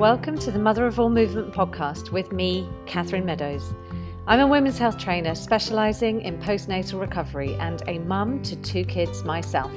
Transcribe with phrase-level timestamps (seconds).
[0.00, 3.74] Welcome to the Mother of All Movement podcast with me, Catherine Meadows.
[4.26, 9.24] I'm a women's health trainer specialising in postnatal recovery and a mum to two kids
[9.24, 9.70] myself.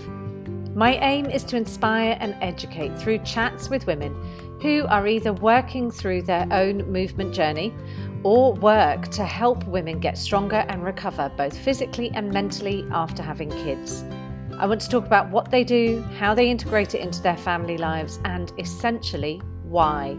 [0.76, 4.16] My aim is to inspire and educate through chats with women
[4.62, 7.74] who are either working through their own movement journey
[8.24, 13.50] or work to help women get stronger and recover both physically and mentally after having
[13.50, 14.06] kids.
[14.58, 17.78] I want to talk about what they do, how they integrate it into their family
[17.78, 19.42] lives, and essentially
[19.74, 20.16] why.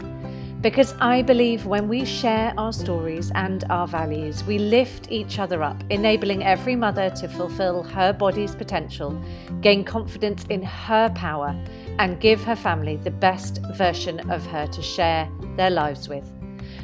[0.61, 5.63] Because I believe when we share our stories and our values, we lift each other
[5.63, 9.19] up, enabling every mother to fulfill her body's potential,
[9.61, 11.55] gain confidence in her power,
[11.99, 16.29] and give her family the best version of her to share their lives with.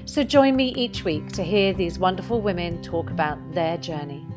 [0.05, 4.30] So join me each week to hear these wonderful women talk about their journey.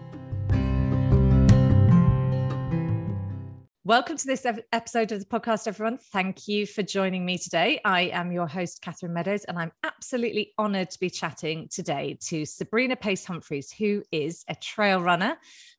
[3.87, 5.99] Welcome to this episode of the podcast, everyone.
[5.99, 7.83] Thank you for joining me today.
[7.85, 12.47] I am your host, Catherine Meadows, and I'm absolutely honored to be chatting today to
[12.47, 15.37] Sabrina Pace Humphreys, who is a trail runner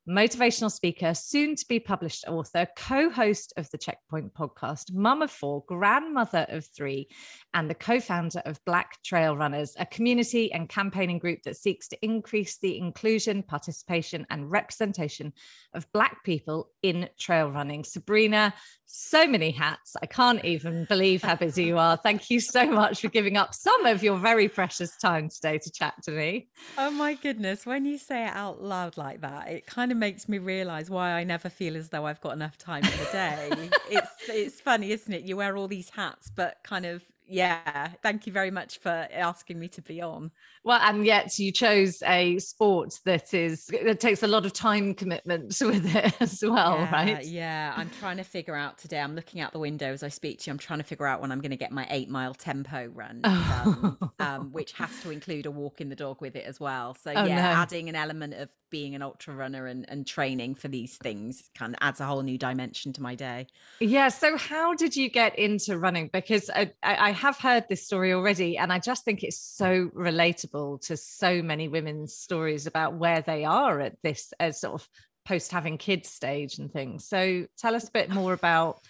[0.08, 5.30] motivational speaker, soon to be published author, co host of the Checkpoint podcast, mum of
[5.30, 7.08] four, grandmother of three,
[7.54, 11.88] and the co founder of Black Trail Runners, a community and campaigning group that seeks
[11.88, 15.32] to increase the inclusion, participation, and representation
[15.74, 17.84] of Black people in trail running.
[17.84, 18.54] Sabrina,
[18.86, 19.94] so many hats.
[20.00, 21.96] I can't even believe how busy you are.
[21.96, 25.70] Thank you so much for giving up some of your very precious time today to
[25.72, 26.48] chat to me.
[26.78, 27.66] Oh my goodness.
[27.66, 31.12] When you say it out loud like that, it kind of makes me realize why
[31.12, 33.50] I never feel as though I've got enough time in the day.
[33.90, 35.22] it's it's funny, isn't it?
[35.22, 39.58] You wear all these hats, but kind of yeah, thank you very much for asking
[39.58, 40.30] me to be on.
[40.64, 44.94] Well, and yet you chose a sport that is that takes a lot of time
[44.94, 47.24] commitment with it as well, yeah, right?
[47.24, 49.00] Yeah, I'm trying to figure out today.
[49.00, 50.52] I'm looking out the window as I speak to you.
[50.52, 53.20] I'm trying to figure out when I'm going to get my eight mile tempo run,
[53.24, 56.94] um, um, which has to include a walk in the dog with it as well.
[56.94, 57.60] So oh, yeah, no.
[57.60, 61.72] adding an element of being an ultra runner and, and training for these things kind
[61.72, 63.46] of adds a whole new dimension to my day.
[63.80, 64.08] Yeah.
[64.08, 66.10] So how did you get into running?
[66.12, 70.86] Because I, I have heard this story already, and I just think it's so relatable
[70.86, 74.88] to so many women's stories about where they are at this as sort of
[75.26, 77.06] post having kids stage and things.
[77.06, 78.80] So tell us a bit more about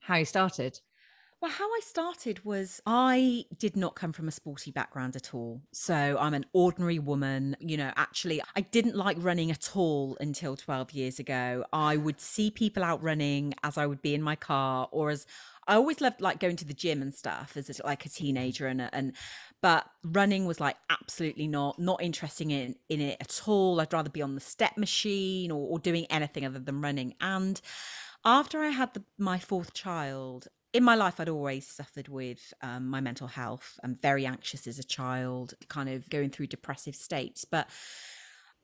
[0.00, 0.78] how you started.
[1.42, 5.60] Well, how I started was I did not come from a sporty background at all.
[5.72, 7.56] So I'm an ordinary woman.
[7.58, 11.64] You know, actually, I didn't like running at all until 12 years ago.
[11.72, 15.26] I would see people out running as I would be in my car or as
[15.66, 18.88] I always loved like going to the gym and stuff as like a teenager and
[18.92, 19.12] and
[19.60, 23.80] but running was like absolutely not not interesting in in it at all.
[23.80, 27.14] I'd rather be on the step machine or, or doing anything other than running.
[27.20, 27.60] And
[28.24, 32.88] after I had the, my fourth child, in my life, I'd always suffered with um,
[32.88, 33.78] my mental health.
[33.82, 37.44] I'm very anxious as a child, kind of going through depressive states.
[37.44, 37.68] But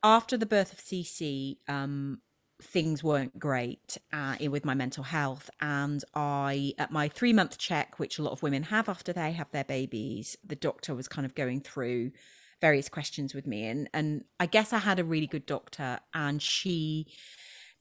[0.03, 2.21] after the birth of Cece, um,
[2.61, 5.49] things weren't great uh, with my mental health.
[5.61, 9.33] And I, at my three month check, which a lot of women have after they
[9.33, 12.13] have their babies, the doctor was kind of going through
[12.61, 13.65] various questions with me.
[13.65, 17.07] And, and I guess I had a really good doctor, and she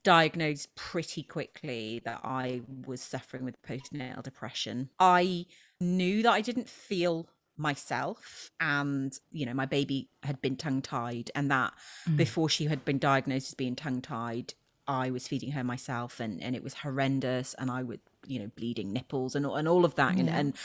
[0.04, 4.90] diagnosed pretty quickly that I was suffering with postnatal depression.
[4.98, 5.46] I
[5.80, 7.28] knew that I didn't feel
[7.58, 11.72] myself and you know my baby had been tongue tied and that
[12.08, 12.16] mm.
[12.16, 14.54] before she had been diagnosed as being tongue tied
[14.88, 18.50] I was feeding her myself and and it was horrendous and I would you know
[18.56, 20.20] bleeding nipples and and all of that yeah.
[20.20, 20.56] and and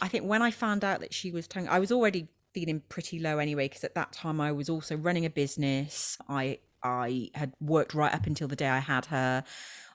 [0.00, 3.18] I think when I found out that she was tongue I was already feeling pretty
[3.18, 7.52] low anyway because at that time I was also running a business I I had
[7.60, 9.44] worked right up until the day I had her.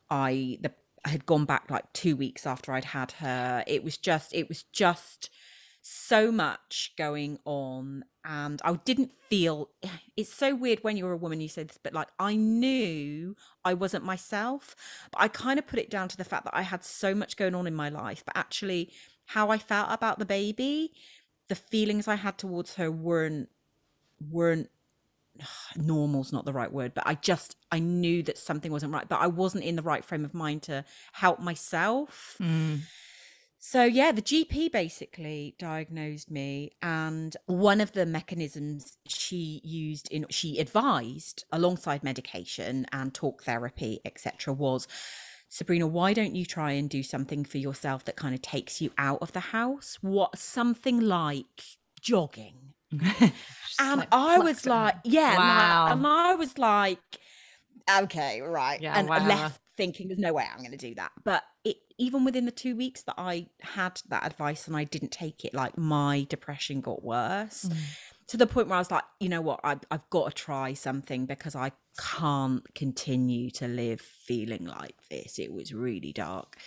[0.09, 3.63] I the I had gone back like two weeks after I'd had her.
[3.65, 5.29] It was just it was just
[5.81, 9.69] so much going on and I didn't feel
[10.17, 13.73] it's so weird when you're a woman you say this but like I knew I
[13.73, 14.75] wasn't myself
[15.11, 17.37] but I kind of put it down to the fact that I had so much
[17.37, 18.91] going on in my life but actually
[19.27, 20.93] how I felt about the baby
[21.47, 23.49] the feelings I had towards her weren't
[24.29, 24.69] weren't
[25.75, 29.19] normal's not the right word but i just i knew that something wasn't right but
[29.21, 30.83] i wasn't in the right frame of mind to
[31.13, 32.79] help myself mm.
[33.63, 40.25] So yeah the gp basically diagnosed me and one of the mechanisms she used in
[40.29, 44.87] she advised alongside medication and talk therapy etc was
[45.53, 48.89] Sabrina, why don't you try and do something for yourself that kind of takes you
[48.97, 49.97] out of the house?
[49.99, 51.61] What something like
[51.99, 52.71] jogging
[53.79, 55.91] and like I was like, yeah, wow.
[55.91, 56.99] and I was like,
[57.89, 59.25] okay, right, yeah, and wow.
[59.25, 61.11] left thinking there's no way I'm going to do that.
[61.23, 65.11] But it, even within the two weeks that I had that advice and I didn't
[65.11, 67.77] take it, like my depression got worse mm.
[68.27, 70.73] to the point where I was like, you know what, I, I've got to try
[70.73, 75.39] something because I can't continue to live feeling like this.
[75.39, 76.57] It was really dark.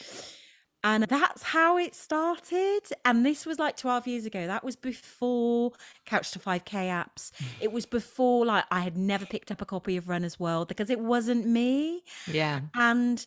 [0.84, 2.82] And that's how it started.
[3.06, 4.46] And this was like 12 years ago.
[4.46, 5.72] That was before
[6.04, 7.32] Couch to 5K apps.
[7.58, 10.90] It was before, like, I had never picked up a copy of Runner's World because
[10.90, 12.02] it wasn't me.
[12.30, 12.60] Yeah.
[12.74, 13.26] And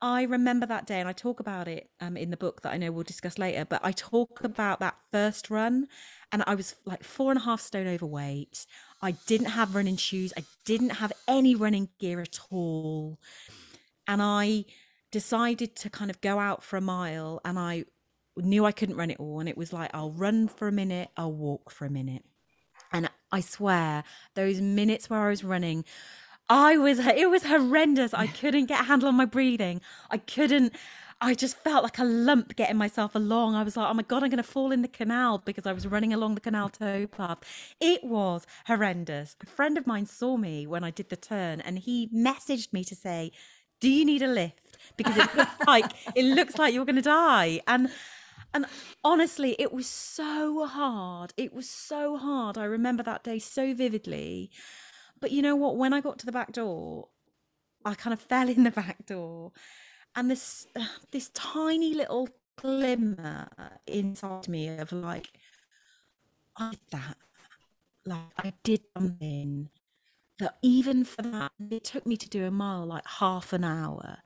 [0.00, 2.78] I remember that day, and I talk about it um, in the book that I
[2.78, 3.66] know we'll discuss later.
[3.66, 5.88] But I talk about that first run,
[6.32, 8.64] and I was like four and a half stone overweight.
[9.02, 13.18] I didn't have running shoes, I didn't have any running gear at all.
[14.08, 14.64] And I
[15.16, 17.86] decided to kind of go out for a mile and I
[18.36, 19.40] knew I couldn't run it all.
[19.40, 22.22] And it was like, I'll run for a minute, I'll walk for a minute.
[22.92, 24.04] And I swear,
[24.34, 25.86] those minutes where I was running,
[26.50, 28.12] I was, it was horrendous.
[28.12, 29.80] I couldn't get a handle on my breathing.
[30.10, 30.74] I couldn't,
[31.18, 33.54] I just felt like a lump getting myself along.
[33.54, 35.72] I was like, oh my God, I'm going to fall in the canal because I
[35.72, 37.38] was running along the canal towpath.
[37.80, 39.34] It was horrendous.
[39.42, 42.84] A friend of mine saw me when I did the turn and he messaged me
[42.84, 43.32] to say,
[43.80, 44.65] do you need a lift?
[44.96, 47.60] Because it looks like it looks like you're going to die.
[47.66, 47.90] And
[48.54, 48.66] and
[49.04, 51.32] honestly it was so hard.
[51.36, 52.58] It was so hard.
[52.58, 54.50] I remember that day so vividly.
[55.20, 55.76] But you know what?
[55.76, 57.08] When i got to the back door
[57.84, 59.52] i kind of fell in the back door.
[60.14, 63.48] And this uh, this tiny little glimmer
[63.86, 65.28] inside me of like
[66.56, 67.16] i did that.
[68.04, 69.68] Like i did something
[70.38, 74.18] that even for that it took me to do a mile like half an hour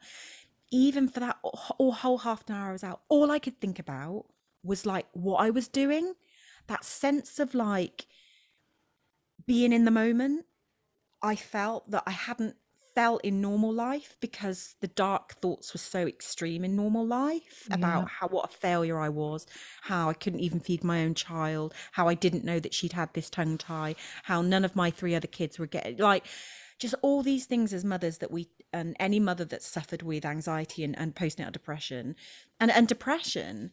[0.71, 1.39] even for that
[1.79, 4.27] or whole half an hour I was out, all I could think about
[4.63, 6.15] was like what I was doing,
[6.67, 8.07] that sense of like
[9.47, 10.47] being in the moment.
[11.23, 12.57] I felt that I hadn't
[12.95, 17.77] felt in normal life because the dark thoughts were so extreme in normal life yeah.
[17.77, 19.47] about how what a failure I was,
[19.83, 23.13] how I couldn't even feed my own child, how I didn't know that she'd had
[23.15, 23.95] this tongue tie,
[24.25, 26.27] how none of my three other kids were getting like
[26.79, 30.85] just all these things as mothers that we and any mother that's suffered with anxiety
[30.85, 32.17] and, and postnatal depression
[32.59, 33.71] and and depression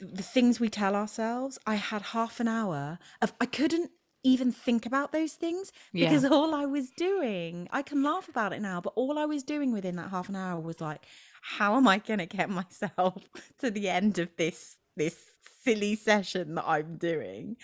[0.00, 3.90] the things we tell ourselves i had half an hour of i couldn't
[4.22, 6.28] even think about those things because yeah.
[6.32, 9.72] all i was doing i can laugh about it now but all i was doing
[9.72, 11.04] within that half an hour was like
[11.42, 13.22] how am i going to get myself
[13.58, 15.30] to the end of this this
[15.62, 17.56] silly session that i'm doing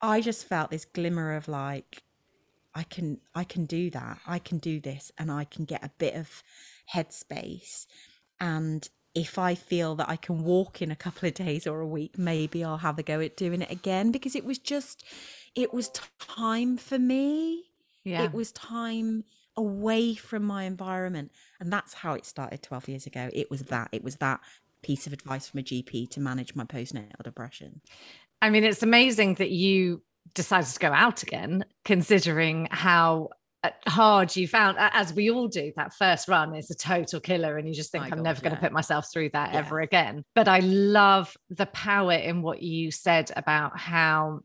[0.00, 2.02] i just felt this glimmer of like
[2.76, 4.18] I can I can do that.
[4.26, 6.44] I can do this and I can get a bit of
[6.94, 7.86] headspace
[8.38, 11.86] and if I feel that I can walk in a couple of days or a
[11.86, 15.04] week, maybe I'll have a go at doing it again because it was just,
[15.54, 15.88] it was
[16.18, 17.64] time for me.
[18.04, 18.24] Yeah.
[18.24, 19.24] It was time
[19.56, 21.32] away from my environment.
[21.58, 23.30] And that's how it started 12 years ago.
[23.32, 24.40] It was that, it was that
[24.82, 27.80] piece of advice from a GP to manage my postnatal depression.
[28.42, 30.02] I mean, it's amazing that you
[30.34, 33.30] decided to go out again, considering how
[33.62, 37.56] uh, hard you found, as we all do, that first run is a total killer.
[37.56, 38.50] And you just think, My I'm God, never yeah.
[38.50, 39.58] going to put myself through that yeah.
[39.58, 40.24] ever again.
[40.34, 44.40] But I love the power in what you said about how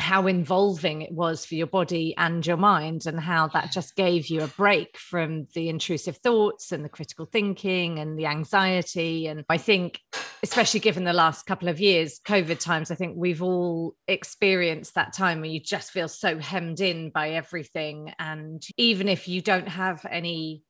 [0.00, 4.26] how involving it was for your body and your mind and how that just gave
[4.26, 9.44] you a break from the intrusive thoughts and the critical thinking and the anxiety and
[9.48, 10.00] i think
[10.44, 15.12] especially given the last couple of years covid times i think we've all experienced that
[15.12, 18.12] time where you just feel so hemmed in by everything.
[18.18, 20.62] And even if you don't have any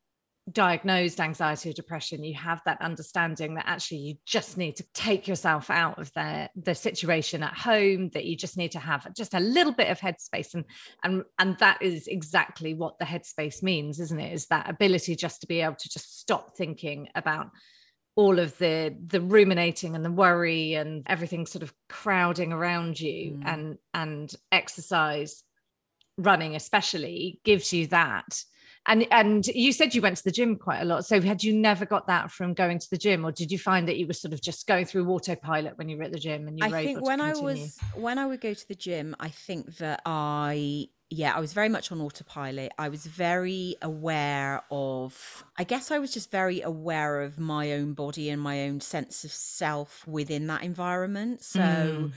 [0.52, 5.26] diagnosed anxiety or depression you have that understanding that actually you just need to take
[5.26, 9.32] yourself out of the the situation at home that you just need to have just
[9.32, 10.52] a little bit of headspace.
[10.52, 10.64] And
[11.02, 14.34] and and that is exactly what the headspace means isn't it?
[14.34, 17.48] Is that ability just to be able to just stop thinking about
[18.16, 23.32] all of the the ruminating and the worry and everything sort of crowding around you
[23.32, 23.42] mm.
[23.46, 25.42] and and exercise
[26.16, 28.42] running especially gives you that.
[28.86, 31.06] And and you said you went to the gym quite a lot.
[31.06, 33.88] So had you never got that from going to the gym or did you find
[33.88, 36.46] that you were sort of just going through autopilot when you were at the gym
[36.46, 39.30] and you I think when I was when I would go to the gym I
[39.30, 42.72] think that I yeah, I was very much on autopilot.
[42.78, 47.92] I was very aware of, I guess I was just very aware of my own
[47.92, 51.42] body and my own sense of self within that environment.
[51.42, 52.12] So mm.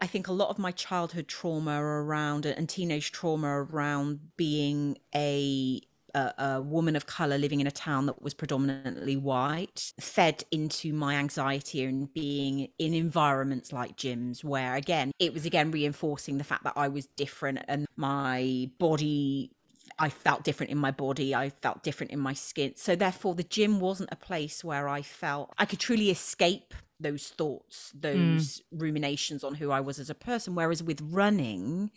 [0.00, 5.80] I think a lot of my childhood trauma around and teenage trauma around being a
[6.14, 10.92] a, a, woman of color living in a town that was predominantly white fed into
[10.92, 16.44] my anxiety and being in environments like gyms where again it was again reinforcing the
[16.44, 19.52] fact that I was different and my body
[19.98, 21.34] I felt different in my body.
[21.34, 22.74] I felt different in my skin.
[22.76, 27.28] So therefore, the gym wasn't a place where I felt I could truly escape those
[27.28, 28.62] thoughts, those mm.
[28.72, 30.54] ruminations on who I was as a person.
[30.54, 31.90] Whereas with running,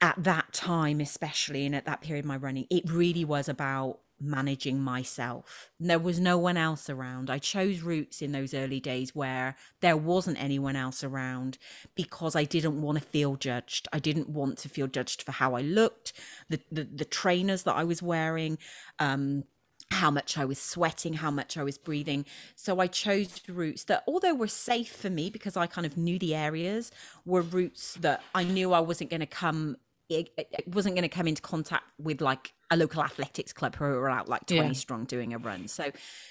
[0.00, 4.80] at that time, especially, and at that period my running, it really was about managing
[4.80, 5.70] myself.
[5.78, 7.30] There was no one else around.
[7.30, 11.58] I chose routes in those early days where there wasn't anyone else around
[11.94, 13.86] because I didn't want to feel judged.
[13.92, 16.12] I didn't want to feel judged for how I looked,
[16.48, 18.58] the the, the trainers that I was wearing,
[18.98, 19.44] um,
[19.90, 22.24] how much I was sweating, how much I was breathing.
[22.56, 26.18] So I chose routes that, although were safe for me because I kind of knew
[26.18, 26.90] the areas,
[27.24, 29.76] were routes that I knew I wasn't going to come
[30.08, 33.84] it, it wasn't going to come into contact with like a local athletics club who
[33.84, 34.72] were out like 20 yeah.
[34.72, 35.68] strong doing a run.
[35.68, 35.90] So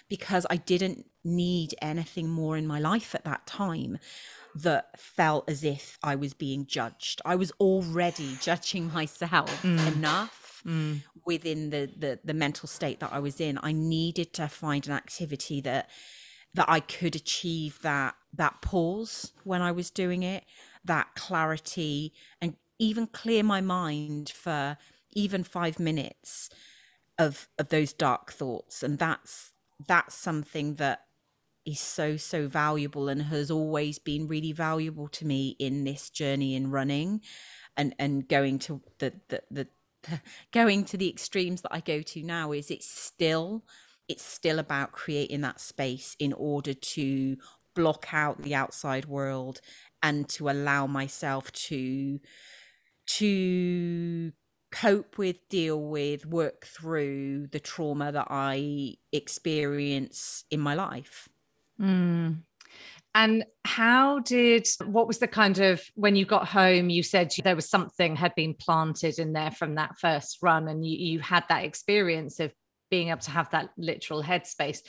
[0.09, 3.99] because I didn't need anything more in my life at that time
[4.55, 7.21] that felt as if I was being judged.
[7.25, 9.95] I was already judging myself mm.
[9.95, 11.03] enough mm.
[11.25, 13.59] within the, the the mental state that I was in.
[13.61, 15.89] I needed to find an activity that
[16.53, 20.43] that I could achieve that that pause when I was doing it,
[20.83, 24.77] that clarity and even clear my mind for
[25.13, 26.49] even five minutes
[27.17, 28.83] of of those dark thoughts.
[28.83, 29.53] And that's
[29.87, 31.05] that's something that
[31.65, 36.55] is so so valuable and has always been really valuable to me in this journey
[36.55, 37.21] in running
[37.75, 39.67] and and going to the the, the,
[40.53, 43.65] going to the extremes that I go to now is it's still
[44.07, 47.37] it's still about creating that space in order to
[47.75, 49.61] block out the outside world
[50.01, 52.19] and to allow myself to
[53.07, 54.31] to
[54.71, 61.29] cope with, deal with, work through the trauma that I experience in my life.
[61.79, 62.43] Mm.
[63.15, 66.89] And how did what was the kind of when you got home?
[66.89, 70.85] You said there was something had been planted in there from that first run, and
[70.85, 72.53] you, you had that experience of
[72.91, 74.79] being able to have that literal headspace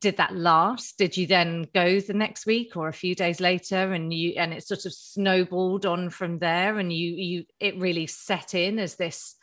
[0.00, 3.92] did that last did you then go the next week or a few days later
[3.92, 8.06] and you and it sort of snowballed on from there and you you it really
[8.06, 9.36] set in as this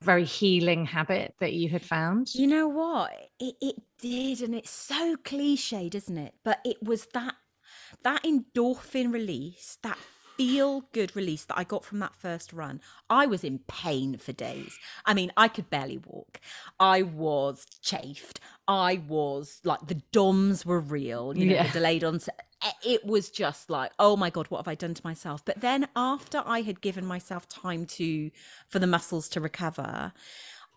[0.00, 4.70] very healing habit that you had found you know what it, it did and it's
[4.70, 7.34] so cliched isn't it but it was that
[8.02, 9.98] that endorphin release that
[10.36, 14.32] feel good release that I got from that first run, I was in pain for
[14.32, 14.78] days.
[15.04, 16.40] I mean, I could barely walk.
[16.80, 18.40] I was chafed.
[18.68, 21.66] I was like, the DOMs were real, you know, yeah.
[21.66, 22.40] the delayed onset.
[22.84, 25.44] It was just like, oh my God, what have I done to myself?
[25.44, 28.30] But then after I had given myself time to,
[28.68, 30.12] for the muscles to recover,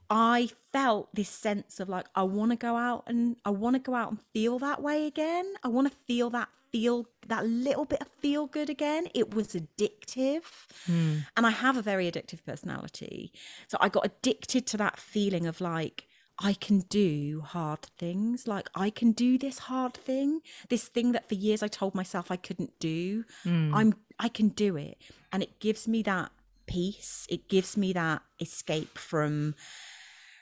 [0.09, 3.79] I felt this sense of like I want to go out and I want to
[3.79, 5.53] go out and feel that way again.
[5.63, 9.07] I want to feel that feel that little bit of feel good again.
[9.13, 10.43] It was addictive.
[10.87, 11.25] Mm.
[11.37, 13.31] And I have a very addictive personality.
[13.67, 16.07] So I got addicted to that feeling of like,
[16.39, 18.47] I can do hard things.
[18.47, 22.29] Like, I can do this hard thing, this thing that for years I told myself
[22.29, 23.23] I couldn't do.
[23.45, 23.71] Mm.
[23.73, 24.97] I'm, I can do it.
[25.31, 26.31] And it gives me that
[26.67, 27.25] peace.
[27.29, 29.55] It gives me that escape from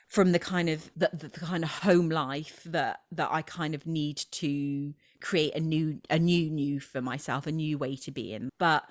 [0.08, 3.74] from the kind of the, the, the, kind of home life that that I kind
[3.74, 8.12] of need to create a new a new new for myself a new way to
[8.12, 8.84] be in but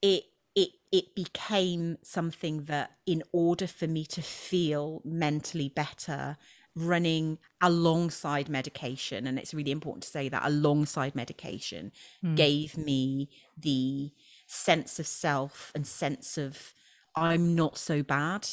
[0.00, 0.24] it
[0.94, 6.36] it became something that in order for me to feel mentally better
[6.76, 11.90] running alongside medication and it's really important to say that alongside medication
[12.24, 12.36] mm.
[12.36, 14.12] gave me the
[14.46, 16.72] sense of self and sense of
[17.16, 18.46] I'm not so bad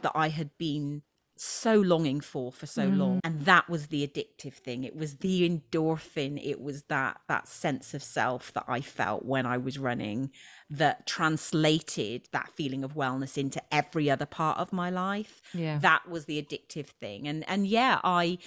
[0.00, 1.02] that I had been
[1.44, 2.96] so longing for for so mm.
[2.96, 3.20] long.
[3.22, 4.84] And that was the addictive thing.
[4.84, 6.40] It was the endorphin.
[6.42, 10.30] It was that that sense of self that i felt when i was running
[10.70, 15.42] that translated that feeling of wellness into every other part of my life.
[15.52, 15.78] Yeah.
[15.78, 17.28] That was the addictive thing.
[17.28, 18.38] And and yeah i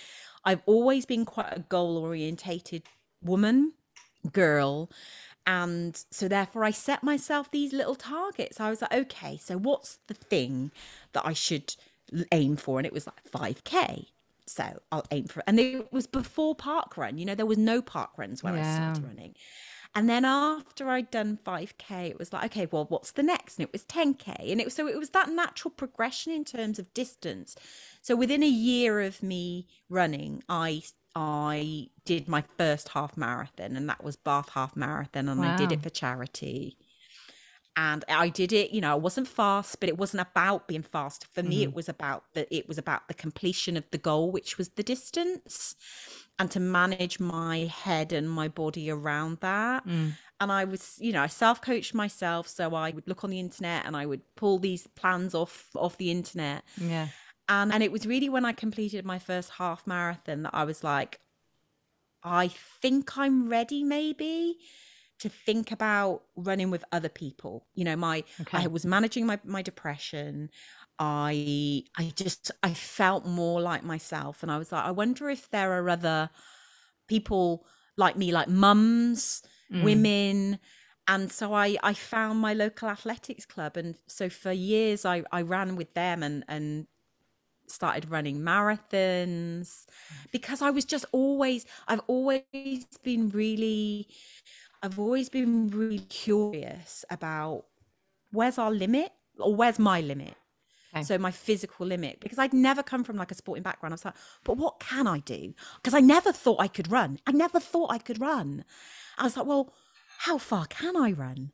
[0.44, 2.84] i've always been quite a goal orientated
[3.22, 3.74] woman
[4.32, 4.90] girl.
[5.46, 8.60] And so therefore i set myself these little targets.
[8.60, 10.72] I was like okay so what's the thing
[11.14, 11.76] that i should
[12.32, 14.08] aim for, and it was like 5K.
[14.46, 15.44] So I'll aim for it.
[15.48, 17.20] And it was before parkrun.
[17.20, 18.62] You know, there was no parkruns when yeah.
[18.62, 19.36] I started running.
[19.94, 23.58] And then after I'd done 5K, it was like, okay, well, what's the next?
[23.58, 24.52] And it was 10K.
[24.52, 27.56] And it was so it was that natural progression in terms of distance.
[28.02, 30.84] So within a year of me running, I
[31.16, 35.56] I did my first half marathon, and that was Bath Half Marathon, and wow.
[35.56, 36.78] I did it for charity
[37.78, 38.72] and I did it.
[38.72, 41.28] You know, I wasn't fast, but it wasn't about being fast.
[41.28, 41.70] For me, mm-hmm.
[41.70, 44.84] it was about the it was about the completion of the goal, which was the
[44.84, 45.76] distance,
[46.40, 49.88] and to manage my head and my body around that.
[49.88, 50.14] Mm.
[50.40, 52.48] and I was, you know, I self coached myself.
[52.48, 55.98] So I would look on the internet and I would pull these plans off off
[55.98, 56.64] the internet.
[56.82, 57.10] Yeah.
[57.48, 60.84] And and it was really when I completed my first half marathon that I was
[60.84, 61.20] like,
[62.24, 62.48] I
[62.82, 64.58] think I'm ready, maybe
[65.20, 67.66] to think about running with other people.
[67.76, 68.60] You know, my okay.
[68.60, 70.50] I was managing my my depression.
[71.00, 75.50] I I just I felt more like myself and I was like I wonder if
[75.50, 76.30] there are other
[77.08, 79.84] people like me like mums, mm.
[79.84, 80.60] women
[81.08, 85.42] and so I I found my local athletics club and so for years I I
[85.42, 86.88] ran with them and and
[87.70, 89.86] started running marathons
[90.32, 92.44] because I was just always I've always
[93.04, 94.08] been really
[94.84, 97.66] I've always been really curious about
[98.32, 100.36] where's our limit or where's my limit
[100.98, 101.04] Okay.
[101.04, 103.94] So my physical limit, because I'd never come from like a sporting background.
[103.94, 105.54] I was like, but what can I do?
[105.76, 107.20] Because I never thought I could run.
[107.28, 108.64] I never thought I could run.
[109.18, 109.74] I was like, well,
[110.20, 111.52] how far can I run?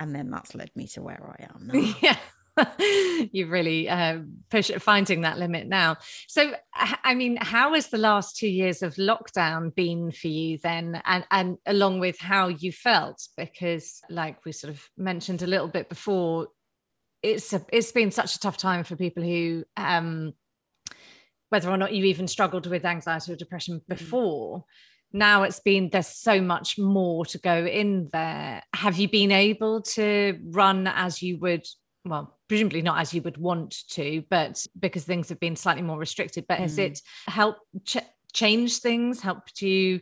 [0.00, 1.94] And then that's led me to where I am now.
[2.02, 2.16] yeah.
[3.32, 4.20] you really uh,
[4.50, 5.96] push finding that limit now.
[6.28, 11.00] So, I mean, how has the last two years of lockdown been for you then,
[11.04, 13.26] and and along with how you felt?
[13.36, 16.48] Because, like we sort of mentioned a little bit before,
[17.22, 20.34] it's a, it's been such a tough time for people who um,
[21.48, 23.94] whether or not you even struggled with anxiety or depression mm-hmm.
[23.94, 25.18] before mm-hmm.
[25.18, 29.80] now it's been there's so much more to go in there have you been able
[29.80, 31.64] to run as you would
[32.04, 35.98] well presumably not as you would want to but because things have been slightly more
[35.98, 36.62] restricted but mm.
[36.62, 37.98] has it helped ch-
[38.32, 40.00] change things helped you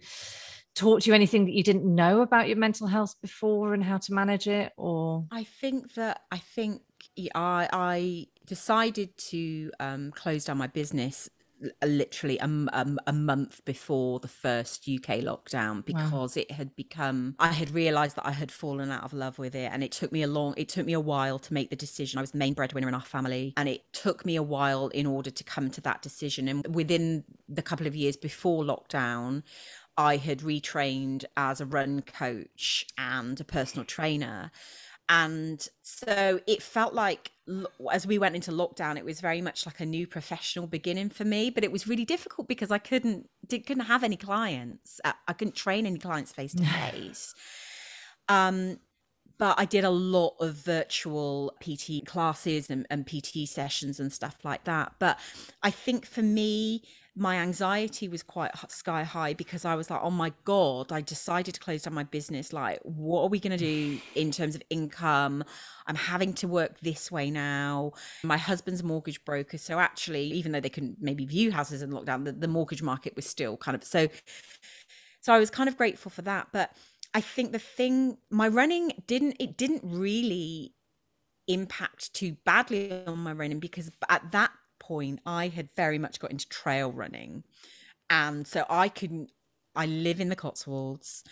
[0.75, 4.13] taught you anything that you didn't know about your mental health before and how to
[4.13, 6.81] manage it or i think that i think
[7.35, 11.29] I, I decided to um, close down my business
[11.85, 16.43] literally a, a, a, month before the first UK lockdown because wow.
[16.43, 19.71] it had become I had realized that I had fallen out of love with it
[19.73, 22.19] and it took me a long it took me a while to make the decision.
[22.19, 25.07] I was the main breadwinner in our family and it took me a while in
[25.07, 26.49] order to come to that decision.
[26.49, 29.43] And within the couple of years before lockdown
[29.97, 34.51] I had retrained as a run coach and a personal trainer
[35.09, 37.33] and so it felt like
[37.93, 41.25] as we went into lockdown it was very much like a new professional beginning for
[41.25, 45.33] me but it was really difficult because i couldn't did, couldn't have any clients i
[45.33, 47.35] couldn't train any clients face to face
[48.29, 48.79] um
[49.39, 54.37] but I did a lot of virtual PT classes and, and PT sessions and stuff
[54.45, 54.93] like that.
[55.01, 55.19] But
[55.65, 60.11] I think for me, my anxiety was quite sky high because I was like, oh
[60.11, 62.55] my God, I decided to close down my business.
[62.55, 65.45] Like, what are we going to do in terms of income?
[65.87, 67.93] I'm having to work this way now.
[68.23, 69.59] My husband's mortgage broker.
[69.59, 73.15] So, actually, even though they can maybe view houses in lockdown, the, the mortgage market
[73.15, 74.09] was still kind of so.
[75.21, 76.49] So, I was kind of grateful for that.
[76.51, 76.73] But
[77.13, 80.73] I think the thing, my running didn't, it didn't really
[81.47, 86.31] impact too badly on my running because at that point, I had very much got
[86.31, 87.45] into trail running.
[88.11, 89.29] And so I can,
[89.75, 91.25] I live in the Cotswolds.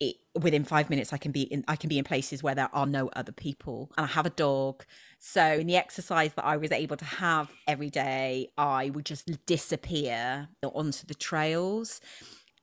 [0.00, 1.64] It, within five minutes, I can be in.
[1.66, 4.30] I can be in places where there are no other people, and I have a
[4.30, 4.84] dog.
[5.18, 9.44] So, in the exercise that I was able to have every day, I would just
[9.44, 12.00] disappear onto the trails,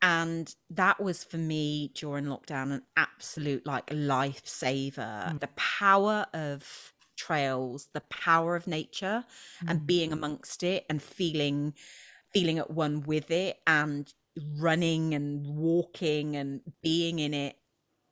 [0.02, 5.34] and that was for me during lockdown an absolute like lifesaver.
[5.34, 5.40] Mm.
[5.42, 9.26] The power of trails, the power of nature
[9.64, 9.70] mm.
[9.70, 11.74] and being amongst it and feeling
[12.34, 14.14] feeling at one with it and
[14.60, 17.56] running and walking and being in it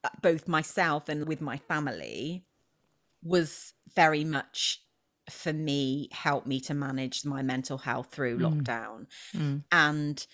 [0.03, 2.45] uh, both myself and with my family
[3.21, 4.81] was very much
[5.29, 8.41] for me helped me to manage my mental health through mm.
[8.41, 9.61] lockdown mm.
[9.71, 10.25] and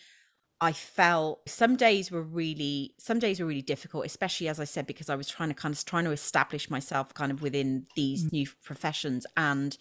[0.61, 4.85] I felt some days were really some days were really difficult, especially as I said,
[4.87, 8.25] because I was trying to kind of trying to establish myself kind of within these
[8.25, 8.33] mm.
[8.33, 9.77] new professions and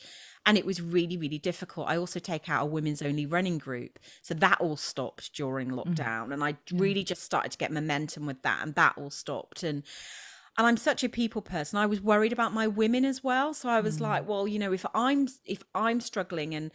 [0.47, 1.89] and it was really, really difficult.
[1.89, 3.99] I also take out a women's only running group.
[4.23, 5.85] So that all stopped during mm.
[5.85, 6.29] lockdown.
[6.29, 6.33] Mm.
[6.33, 9.63] And I really just started to get momentum with that and that all stopped.
[9.63, 9.83] And
[10.57, 11.79] and I'm such a people person.
[11.79, 13.53] I was worried about my women as well.
[13.53, 14.03] So I was mm.
[14.03, 16.73] like, well, you know, if I'm if I'm struggling and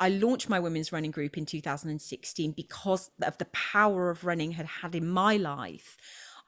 [0.00, 4.66] I launched my women's running group in 2016 because of the power of running had
[4.66, 5.96] had in my life.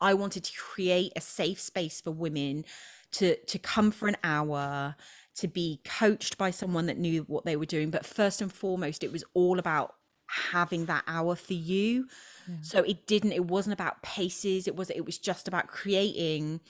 [0.01, 2.65] I wanted to create a safe space for women
[3.13, 4.97] to to come for an hour,
[5.37, 9.05] to be coached by someone that knew what they were doing, but first and foremost
[9.05, 9.95] it was all about
[10.29, 12.09] having that hour for you.
[12.49, 12.57] Yeah.
[12.63, 16.61] So it didn't it wasn't about paces, it was it was just about creating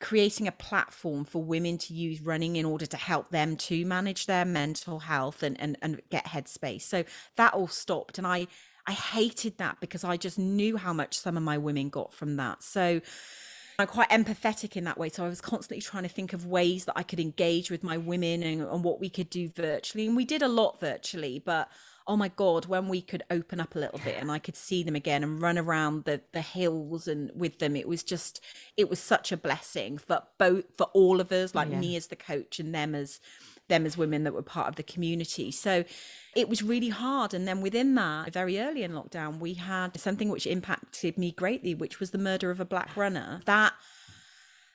[0.00, 4.26] creating a platform for women to use running in order to help them to manage
[4.26, 6.82] their mental health and, and, and get headspace.
[6.82, 7.04] So
[7.36, 8.16] that all stopped.
[8.16, 8.46] And I,
[8.86, 12.36] I hated that because I just knew how much some of my women got from
[12.36, 12.62] that.
[12.62, 13.02] So
[13.78, 15.10] I'm quite empathetic in that way.
[15.10, 17.98] So I was constantly trying to think of ways that I could engage with my
[17.98, 20.06] women and, and what we could do virtually.
[20.06, 21.68] And we did a lot virtually, but
[22.10, 24.82] oh my god when we could open up a little bit and i could see
[24.82, 28.42] them again and run around the the hills and with them it was just
[28.76, 31.78] it was such a blessing for both for all of us like yeah.
[31.78, 33.20] me as the coach and them as
[33.70, 35.50] them as women that were part of the community.
[35.50, 35.84] So
[36.36, 37.32] it was really hard.
[37.32, 41.74] And then within that very early in lockdown we had something which impacted me greatly
[41.74, 43.40] which was the murder of a black runner.
[43.46, 43.72] That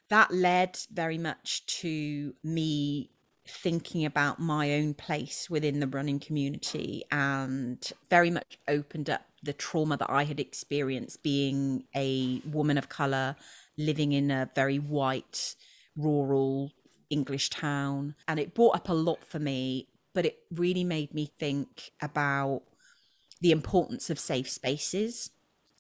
[0.09, 3.11] that led very much to me
[3.47, 9.53] thinking about my own place within the running community and very much opened up the
[9.53, 13.35] trauma that I had experienced being a woman of color
[13.77, 15.55] living in a very white
[15.95, 16.71] rural
[17.09, 18.15] English town.
[18.27, 22.63] And it brought up a lot for me but it really made me think about
[23.41, 25.29] the importance of safe spaces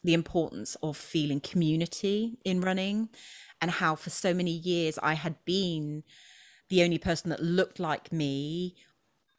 [0.03, 3.09] the importance of feeling community in running
[3.59, 6.03] and how for so many years I had been
[6.69, 8.75] the only person that looked like me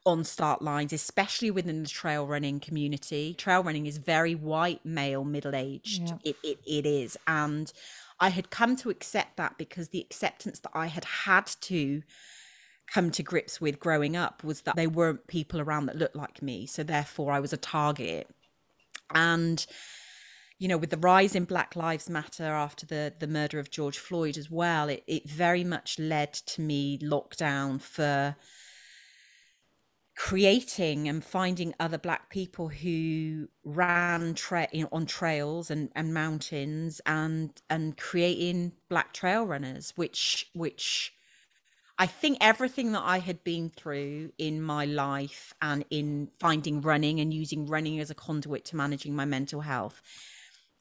[0.04, 3.34] on start lines, especially within the trail running community.
[3.34, 6.02] Trail running is very white, male, middle aged.
[6.02, 6.18] Yeah.
[6.24, 7.16] It, it, it is.
[7.26, 7.72] And
[8.20, 12.02] I had come to accept that because the acceptance that I had had to
[12.86, 16.40] come to grips with growing up was that there weren't people around that looked like
[16.40, 16.66] me.
[16.66, 18.30] So therefore, I was a target.
[19.12, 19.66] And
[20.58, 23.98] you know, with the rise in Black Lives Matter after the the murder of George
[23.98, 28.36] Floyd as well, it, it very much led to me lockdown for
[30.16, 37.60] creating and finding other black people who ran tra- on trails and, and mountains and
[37.68, 41.12] and creating black trail runners which which
[41.98, 47.20] I think everything that I had been through in my life and in finding running
[47.20, 50.02] and using running as a conduit to managing my mental health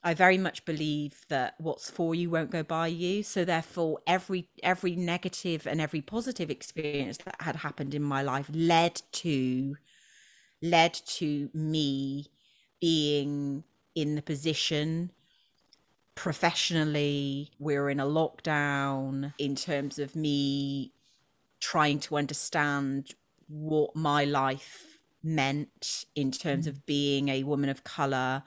[0.06, 3.24] I very much believe that what's for you won't go by you.
[3.24, 8.48] So therefore, every every negative and every positive experience that had happened in my life
[8.54, 9.78] led to
[10.62, 12.28] led to me
[12.80, 13.64] being
[13.96, 15.12] in the position
[16.16, 20.94] professionally we're in a lockdown in terms of me
[21.60, 23.14] trying to understand
[23.48, 26.70] what my life meant in terms mm.
[26.70, 28.44] of being a woman of color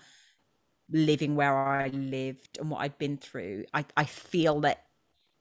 [0.90, 4.84] living where I lived and what I'd been through, I, I feel that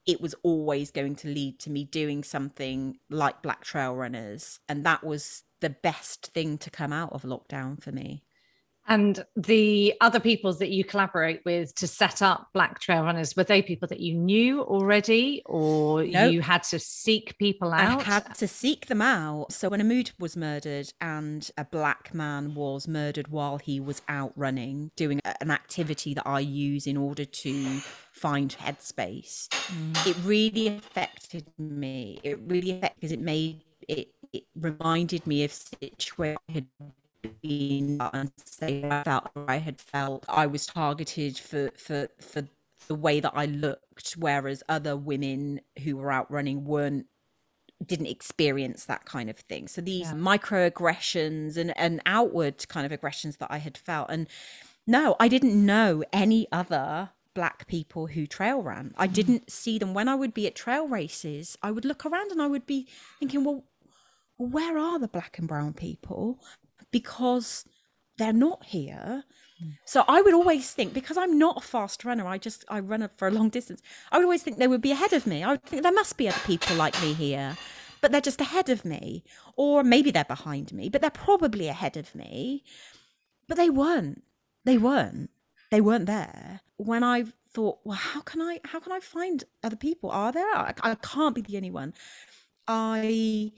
[0.05, 4.59] it was always going to lead to me doing something like Black Trail Runners.
[4.69, 8.23] And that was the best thing to come out of lockdown for me.
[8.87, 13.43] And the other people that you collaborate with to set up Black Trail Runners, were
[13.43, 16.31] they people that you knew already or nope.
[16.31, 17.99] you had to seek people out?
[17.99, 19.51] I had to seek them out.
[19.51, 24.31] So when Ahmaud was murdered and a black man was murdered while he was out
[24.37, 27.79] running, doing an activity that I use in order to
[28.13, 30.07] find headspace, mm.
[30.07, 32.21] it really affected me.
[32.23, 36.67] It really affected because it made it, it reminded me of situations
[37.41, 38.85] been unsafe.
[38.91, 42.47] I felt I had felt I was targeted for for for
[42.87, 47.07] the way that I looked, whereas other women who were out running weren't
[47.85, 49.67] didn't experience that kind of thing.
[49.67, 50.13] So these yeah.
[50.13, 54.27] microaggressions and and outward kind of aggressions that I had felt, and
[54.85, 58.95] no, I didn't know any other black people who trail ran.
[58.97, 59.13] I mm.
[59.13, 61.55] didn't see them when I would be at trail races.
[61.61, 62.87] I would look around and I would be
[63.19, 63.63] thinking, well,
[64.37, 66.39] where are the black and brown people?
[66.91, 67.65] Because
[68.17, 69.23] they're not here.
[69.85, 73.07] So I would always think because I'm not a fast runner, I just I run
[73.15, 73.81] for a long distance.
[74.11, 75.43] I would always think they would be ahead of me.
[75.43, 77.57] I would think there must be other people like me here,
[77.99, 79.23] but they're just ahead of me,
[79.55, 82.63] or maybe they're behind me, but they're probably ahead of me.
[83.47, 84.23] But they weren't.
[84.63, 85.31] They weren't.
[85.71, 86.61] They weren't there.
[86.77, 90.11] When I thought, well, how can I how can I find other people?
[90.11, 90.55] Are there?
[90.55, 91.95] I, I can't be the only one.
[92.67, 93.53] I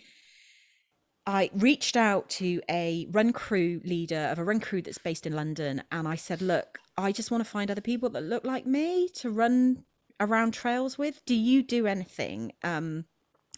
[1.30, 5.36] I reached out to a run crew leader of a run crew that's based in
[5.36, 8.66] London and I said, Look, I just want to find other people that look like
[8.66, 9.84] me to run
[10.20, 11.24] around trails with.
[11.28, 12.54] Do you do anything?
[12.64, 13.06] Um,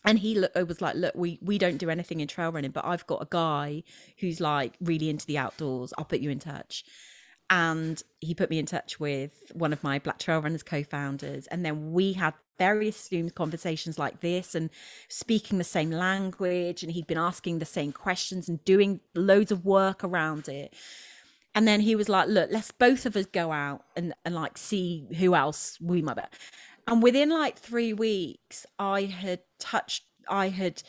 [0.03, 2.83] and he look, was like, Look, we, we don't do anything in trail running, but
[2.83, 3.83] I've got a guy
[4.19, 5.93] who's like really into the outdoors.
[5.97, 6.83] I'll put you in touch
[7.51, 11.65] and he put me in touch with one of my Black Trail Runners co-founders, and
[11.65, 14.69] then we had various Zoom conversations like this, and
[15.09, 19.65] speaking the same language, and he'd been asking the same questions and doing loads of
[19.65, 20.73] work around it.
[21.53, 24.57] And then he was like, "Look, let's both of us go out and and like
[24.57, 26.21] see who else we might." Be.
[26.87, 30.81] And within like three weeks, I had touched, I had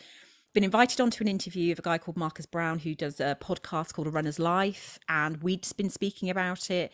[0.52, 3.94] been invited onto an interview of a guy called Marcus Brown who does a podcast
[3.94, 6.92] called A Runner's Life, and we'd been speaking about it.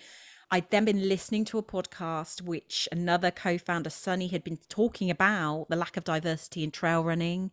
[0.51, 5.11] I'd then been listening to a podcast which another co founder, Sunny, had been talking
[5.11, 7.51] about the lack of diversity in trail running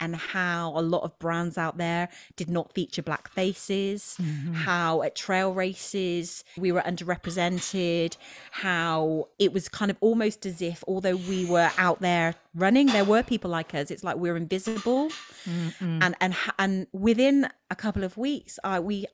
[0.00, 4.54] and how a lot of brands out there did not feature black faces, mm-hmm.
[4.54, 8.16] how at trail races we were underrepresented,
[8.50, 13.04] how it was kind of almost as if, although we were out there running, there
[13.04, 13.90] were people like us.
[13.90, 15.10] It's like we're invisible.
[15.44, 16.02] Mm-hmm.
[16.02, 19.06] And, and, and within a couple of weeks, I, we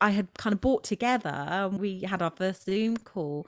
[0.00, 3.46] I had kind of brought together, we had our first Zoom call,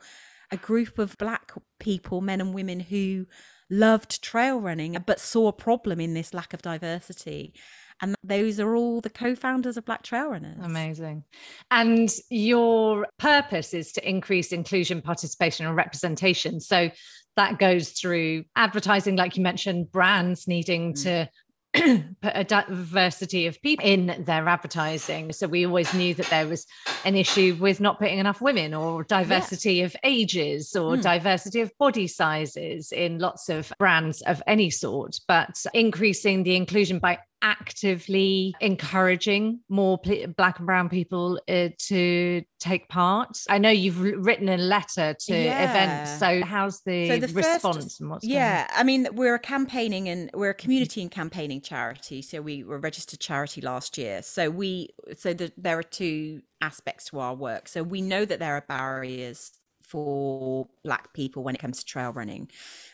[0.51, 3.25] a group of black people, men and women who
[3.69, 7.53] loved trail running, but saw a problem in this lack of diversity.
[8.01, 10.57] And those are all the co founders of Black Trail Runners.
[10.61, 11.23] Amazing.
[11.71, 16.59] And your purpose is to increase inclusion, participation, and representation.
[16.59, 16.89] So
[17.35, 21.03] that goes through advertising, like you mentioned, brands needing mm.
[21.03, 21.29] to
[21.75, 25.31] a diversity of people in their advertising.
[25.33, 26.67] So we always knew that there was
[27.03, 29.85] an issue with not putting enough women or diversity yeah.
[29.85, 31.01] of ages or mm.
[31.01, 35.19] diversity of body sizes in lots of brands of any sort.
[35.27, 39.99] But increasing the inclusion by actively encouraging more
[40.37, 43.37] black and brown people uh, to take part.
[43.49, 45.69] I know you've written a letter to yeah.
[45.69, 50.29] events so how's the, so the response first, yeah i mean we're a campaigning and
[50.33, 54.21] we're a community and campaigning charity so we were registered charity last year.
[54.21, 57.67] So we so the, there are two aspects to our work.
[57.67, 59.51] So we know that there are barriers
[59.81, 62.49] for black people when it comes to trail running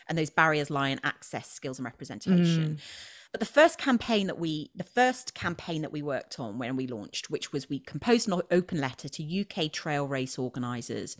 [0.08, 2.76] and those barriers lie in access skills and representation.
[2.76, 2.80] Mm.
[3.32, 6.86] But the first campaign that we, the first campaign that we worked on when we
[6.86, 11.16] launched, which was we composed an open letter to UK trail race organisers,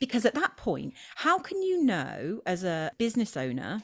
[0.00, 3.82] because at that point, how can you know as a business owner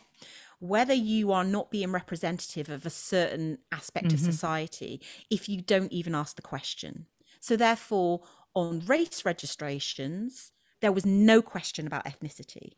[0.60, 4.16] whether you are not being representative of a certain aspect mm-hmm.
[4.16, 7.06] of society if you don't even ask the question?
[7.38, 8.22] So therefore,
[8.54, 12.72] on race registrations, there was no question about ethnicity.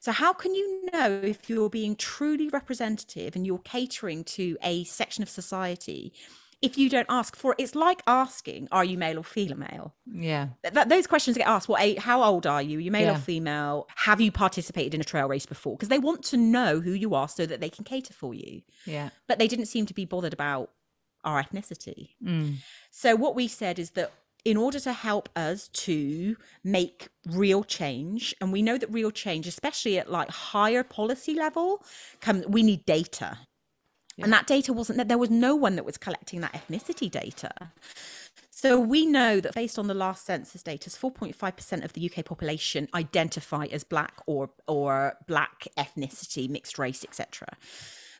[0.00, 4.84] So, how can you know if you're being truly representative and you're catering to a
[4.84, 6.12] section of society
[6.62, 7.56] if you don't ask for it?
[7.58, 9.94] It's like asking, Are you male or female?
[10.06, 10.48] Yeah.
[10.62, 11.68] Th- those questions get asked.
[11.68, 12.78] What, well, how old are you?
[12.78, 13.16] Are you male yeah.
[13.16, 13.88] or female?
[13.96, 15.76] Have you participated in a trail race before?
[15.76, 18.62] Because they want to know who you are so that they can cater for you.
[18.84, 19.10] Yeah.
[19.26, 20.70] But they didn't seem to be bothered about
[21.24, 22.10] our ethnicity.
[22.24, 22.56] Mm.
[22.90, 24.12] So, what we said is that
[24.46, 29.44] in order to help us to make real change and we know that real change
[29.48, 31.82] especially at like higher policy level
[32.20, 33.38] come we need data.
[34.16, 34.24] Yeah.
[34.24, 37.50] and that data wasn't that there was no one that was collecting that ethnicity data.
[38.50, 42.88] So we know that based on the last census data 4.5% of the UK population
[42.94, 47.48] identify as black or or black ethnicity mixed race etc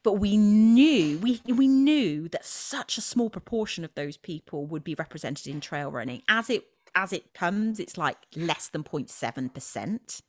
[0.06, 4.84] but we knew we we knew that such a small proportion of those people would
[4.84, 6.22] be represented in trail running.
[6.28, 6.64] As it
[6.94, 10.22] as it comes it's like less than 0.7%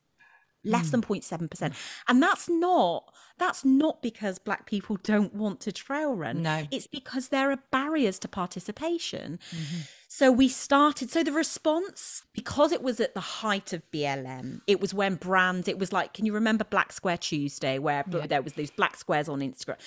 [0.64, 0.92] less mm.
[0.92, 1.76] than 0.7%
[2.08, 6.42] and that's not that's not because black people don't want to trail run.
[6.42, 6.66] No.
[6.72, 9.38] It's because there are barriers to participation.
[9.52, 9.82] Mm-hmm.
[10.08, 11.10] So we started.
[11.10, 15.68] So the response, because it was at the height of BLM, it was when brands.
[15.68, 18.26] It was like, can you remember Black Square Tuesday, where yeah.
[18.26, 19.78] there was those black squares on Instagram?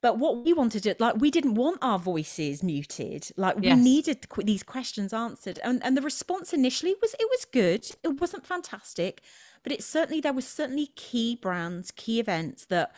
[0.00, 3.30] But what we wanted to like, we didn't want our voices muted.
[3.36, 3.76] Like yes.
[3.76, 7.86] we needed these questions answered, and and the response initially was it was good.
[8.02, 9.22] It wasn't fantastic,
[9.62, 12.94] but it certainly there was certainly key brands, key events that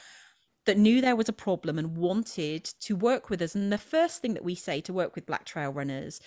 [0.67, 3.55] that knew there was a problem and wanted to work with us.
[3.55, 6.21] And the first thing that we say to work with Black Trail Runners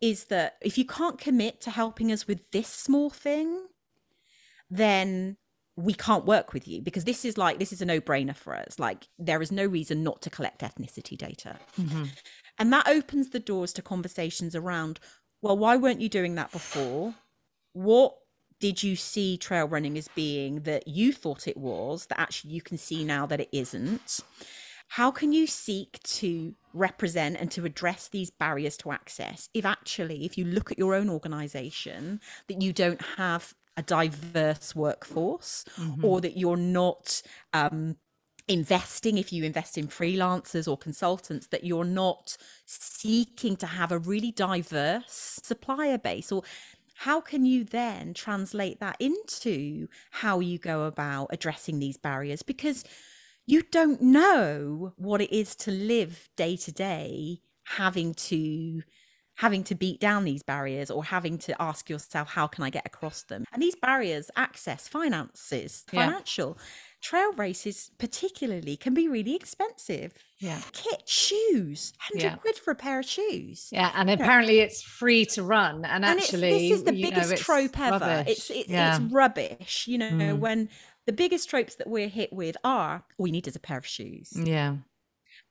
[0.00, 3.66] is that if you can't commit to helping us with this small thing,
[4.68, 5.36] then
[5.76, 8.78] we can't work with you because this is like this is a no-brainer for us
[8.78, 12.04] like there is no reason not to collect ethnicity data mm-hmm.
[12.58, 15.00] and that opens the doors to conversations around
[15.42, 17.12] well why weren't you doing that before
[17.72, 18.14] what
[18.60, 22.62] did you see trail running as being that you thought it was that actually you
[22.62, 24.20] can see now that it isn't
[24.88, 30.24] how can you seek to represent and to address these barriers to access if actually
[30.24, 36.04] if you look at your own organization that you don't have a diverse workforce mm-hmm.
[36.04, 37.96] or that you're not um,
[38.46, 42.36] investing if you invest in freelancers or consultants that you're not
[42.66, 46.42] seeking to have a really diverse supplier base or
[46.94, 52.42] how can you then translate that into how you go about addressing these barriers?
[52.42, 52.84] Because
[53.46, 58.82] you don't know what it is to live day to day having to
[59.36, 62.86] having to beat down these barriers or having to ask yourself how can i get
[62.86, 66.06] across them and these barriers access finances Yeah.
[66.06, 66.56] financial
[67.02, 70.60] trail races particularly can be really expensive Yeah.
[70.72, 72.36] kit shoes 100 Yeah.
[72.36, 76.18] quid for a pair of shoes Yeah, and apparently it's free to run, and and
[76.20, 78.28] actually, this is the know, biggest it's trope ever rubbish.
[78.38, 78.96] it's it's, yeah.
[78.96, 80.38] it's rubbish you know Mm.
[80.38, 80.68] when
[81.06, 83.86] the biggest tropes that we're hit with are all you need is a pair of
[83.86, 84.76] shoes yeah,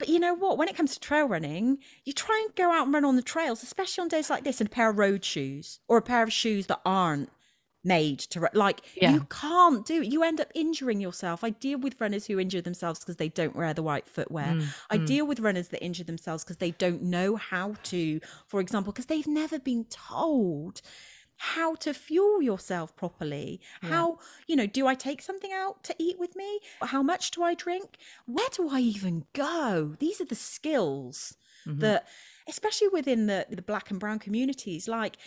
[0.03, 0.57] but you know what?
[0.57, 3.21] When it comes to trail running, you try and go out and run on the
[3.21, 6.23] trails, especially on days like this, in a pair of road shoes or a pair
[6.23, 7.29] of shoes that aren't
[7.85, 8.51] made to run.
[8.53, 9.13] Like Yeah.
[9.13, 10.11] you can't do it.
[10.11, 11.41] You end up injuring yourself.
[11.41, 14.55] I deal with runners who injure themselves because they don't wear the right footwear.
[14.55, 15.05] Mm, I mm.
[15.05, 19.05] deal with runners that injure themselves because they don't know how to, for example, because
[19.05, 20.81] they've never been told
[21.37, 23.59] how to fuel yourself properly.
[23.81, 23.89] Yeah.
[23.89, 26.59] How, you know, do I take something out to eat with me?
[26.81, 27.97] How much do I drink?
[28.25, 29.95] Where do I even go?
[29.99, 31.35] These are the skills
[31.67, 31.79] Mhm.
[31.79, 32.07] that,
[32.47, 35.17] especially within the, the black and brown communities, like,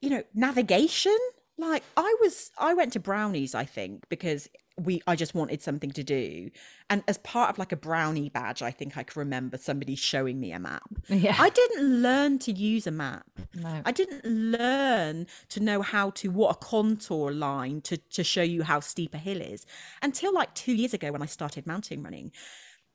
[0.00, 1.16] you know, navigation.
[1.56, 5.92] Like I was, I went to Brownies, I think, because we, I just wanted something
[5.92, 6.50] to do.
[6.90, 10.40] And as part of like a brownie badge, I think I can remember somebody showing
[10.40, 10.82] me a map.
[11.08, 11.36] yeah.
[11.38, 13.26] I didn't learn to use a map.
[13.54, 13.82] no.
[13.84, 18.64] I didn't learn to know how to what a contour line to to show you
[18.64, 19.64] how steep a hill is
[20.02, 22.32] until like 2 years ago when I started mountain running.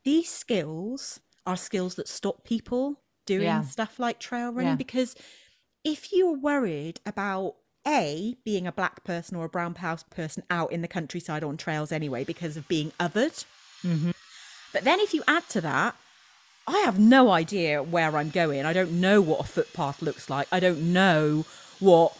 [0.03, 3.61] These skills are skills that stop people doing Yeah.
[3.61, 4.75] stuff like trail running Yeah.
[4.75, 5.15] because
[5.85, 7.55] if you're worried about
[7.87, 11.91] a being a black person or a brown person out in the countryside on trails
[11.91, 13.45] anyway because of being othered
[13.83, 14.13] Mhm.
[14.73, 15.95] but then if you add to that,
[16.67, 18.63] I have no idea where I'm going.
[18.65, 20.47] I don't know what a footpath looks like.
[20.51, 21.45] I don't know
[21.79, 22.15] what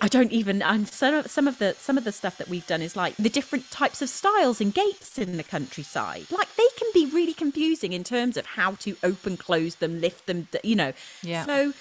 [0.00, 2.66] I don't even and some of some of the some of the stuff that we've
[2.68, 6.26] done is like the different types of stiles and gates in the countryside.
[6.30, 10.26] Like they can be really confusing in terms of how to open, close them, lift
[10.26, 10.92] them, you know.
[11.22, 11.44] Yeah.
[11.44, 11.74] So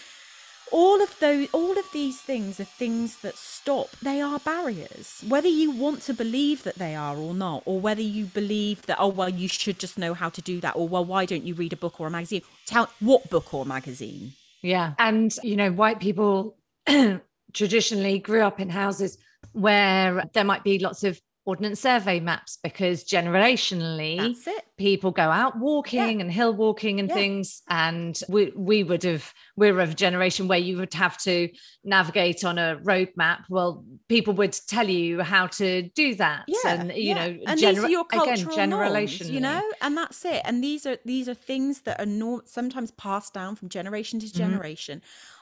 [0.72, 3.90] all of those all of these things are things that stop.
[4.02, 5.24] They are barriers.
[5.28, 8.98] Whether you want to believe that they are or not or whether you believe that
[9.00, 11.54] oh well you should just know how to do that or well why don't you
[11.54, 12.42] read a book or a magazine?
[12.66, 14.34] Tell what book or magazine?
[14.62, 14.94] Yeah.
[15.00, 16.56] And, you know, white people
[17.54, 19.18] traditionally grew up in houses
[19.54, 21.20] where there might be lots of
[21.52, 24.64] ordnance survey maps because generationally that's it.
[24.78, 27.16] people go out walking and hill walking and Yeah.
[27.22, 29.26] things and we we would have
[29.60, 31.36] we're of a generation where you would have to
[31.84, 33.40] navigate on a road map.
[33.50, 33.72] Well
[34.08, 35.68] people would tell you how to
[36.04, 37.20] do that yeah and you yeah.
[37.20, 40.42] know and these are your again cultural norms, you know and that's it.
[40.48, 44.30] And these are these are things that are norm- sometimes passed down from generation to
[44.44, 44.96] generation.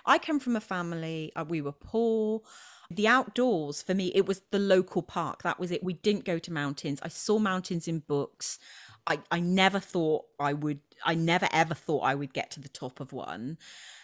[0.06, 2.42] I come from a family uh, we were poor
[2.92, 5.44] the outdoors for me it was the local park.
[5.44, 5.84] That was it.
[5.84, 7.00] We didn't go to mountains.
[7.04, 8.58] I saw mountains in books.
[9.08, 12.70] I i never thought i would i never ever thought i would get to the
[12.70, 13.58] top of one.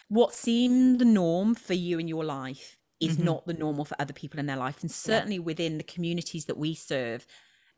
[0.08, 3.24] What seemed the norm for you in your life is Mhm.
[3.24, 4.80] not the normal for other people in their life.
[4.82, 7.26] And certainly within the communities that we serve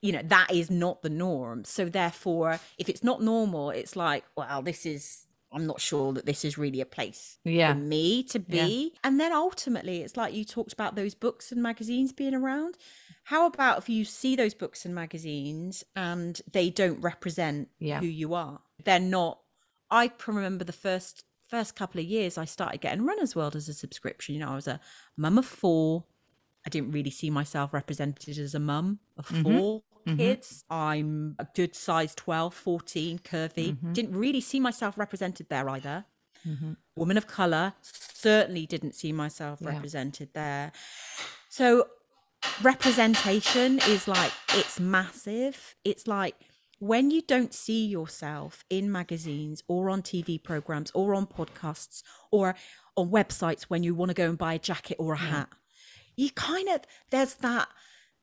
[0.00, 1.64] you know that is not the norm.
[1.64, 6.26] So therefore if it's not normal it's like well this is i'm not sure that
[6.26, 8.64] this is really a place yeah for me to Yeah.
[8.66, 12.76] be and then ultimately it's like you talked about those books and magazines being around
[13.24, 18.00] how about if you see those books and magazines and they don't represent Yeah.
[18.00, 19.40] who you are they're not
[19.90, 23.68] i can remember the first first couple of years i started getting runners world as
[23.68, 24.80] a subscription you know i was a
[25.16, 26.04] mum of four
[26.66, 29.42] i didn't really see myself represented as a mum of Mhm.
[29.44, 29.82] 4 Mhm.
[30.16, 30.64] Kids.
[30.70, 33.76] I'm a good size 12 14 curvy.
[33.76, 33.92] Mhm.
[33.94, 36.04] didn't really see myself represented there either.
[36.46, 36.76] Mhm.
[36.96, 39.70] woman of color certainly didn't see myself Yeah.
[39.70, 40.72] represented there.
[41.48, 41.88] So
[42.62, 45.74] representation is like it's massive.
[45.84, 46.36] It's like
[46.78, 52.54] when you don't see yourself in magazines or on tv programs or on podcasts or
[52.96, 55.48] on websites when you want to go and buy a jacket or a hat
[56.14, 57.68] you kind of there's that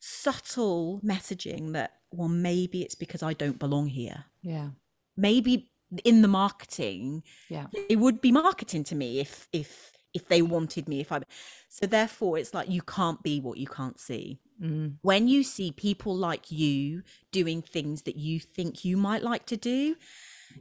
[0.07, 4.25] subtle messaging that well maybe it's because i don't belong here.
[4.43, 4.69] Yeah.
[5.17, 5.71] Maybe
[6.03, 7.67] in the marketing yeah.
[7.89, 11.21] it would be marketing to me if if if they wanted me if i
[11.69, 14.39] so therefore it's like you can't be what you can't see.
[14.61, 14.93] Mm.
[15.01, 19.57] when you see people like you doing things that you think you might like to
[19.57, 19.95] do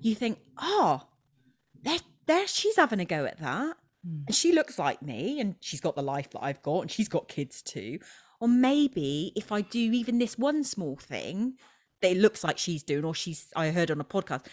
[0.01, 1.03] you think oh
[1.83, 3.77] there, there she's having a go at that.
[4.07, 4.25] Mm.
[4.27, 7.09] and she looks like me and she's got the life that i've got and she's
[7.09, 7.99] got kids too
[8.41, 11.55] or maybe if i do even this one small thing
[12.03, 14.47] that it looks like she's doing or she's i heard on a podcast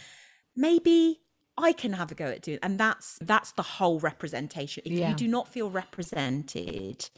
[0.56, 1.20] maybe
[1.58, 5.10] i can have a go at doing and that's that's the whole representation if Yeah.
[5.10, 7.10] you do not feel represented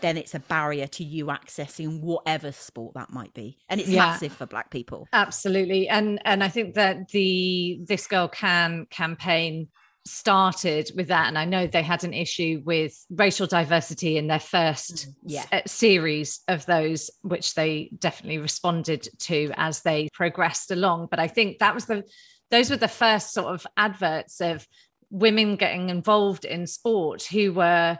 [0.00, 4.06] then it's a barrier to you accessing whatever sport that might be and it's Yeah.
[4.06, 9.68] massive for black people absolutely and and i think that the this girl can campaign
[10.04, 14.40] started with that and i know they had an issue with racial diversity in their
[14.40, 15.44] first Mm, yeah.
[15.52, 21.28] s- series of those which they definitely responded to as they progressed along but i
[21.28, 22.02] think that was the
[22.50, 24.66] those were the first sort of adverts of
[25.10, 27.98] women getting involved in sport who were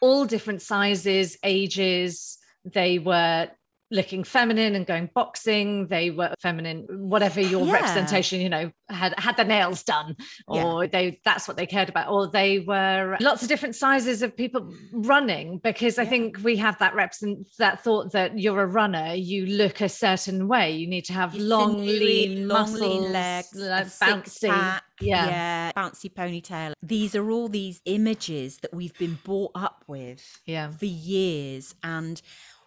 [0.00, 3.48] all different sizes ages they were
[3.90, 5.86] looking feminine and going boxing.
[5.88, 7.72] They were feminine whatever your Yeah.
[7.74, 10.16] representation you know had had their nails done
[10.46, 12.10] or they that's what they cared about.
[12.10, 16.78] Or they were lots of different sizes of people running because i think we have
[16.78, 19.14] that represent that thought that you're a runner.
[19.14, 20.72] You look a certain way.
[20.72, 24.80] You need to have Your long lean long muscles, lean legs, like bouncy.
[25.00, 25.26] yeah.
[25.28, 26.72] yeah, bouncy ponytail.
[26.82, 30.70] These are all these images that we've been brought up with yeah.
[30.70, 32.20] for years, and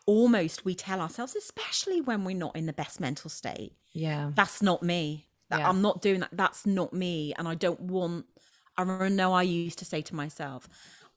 [0.08, 4.62] almost we tell ourselves, especially when we're not in the best mental state, yeah that's
[4.64, 5.28] not me.
[5.49, 5.70] That Yeah.
[5.70, 6.32] I'm not doing that.
[6.34, 8.26] That's not me, and I don't want.
[8.78, 10.68] I know I used to say to myself,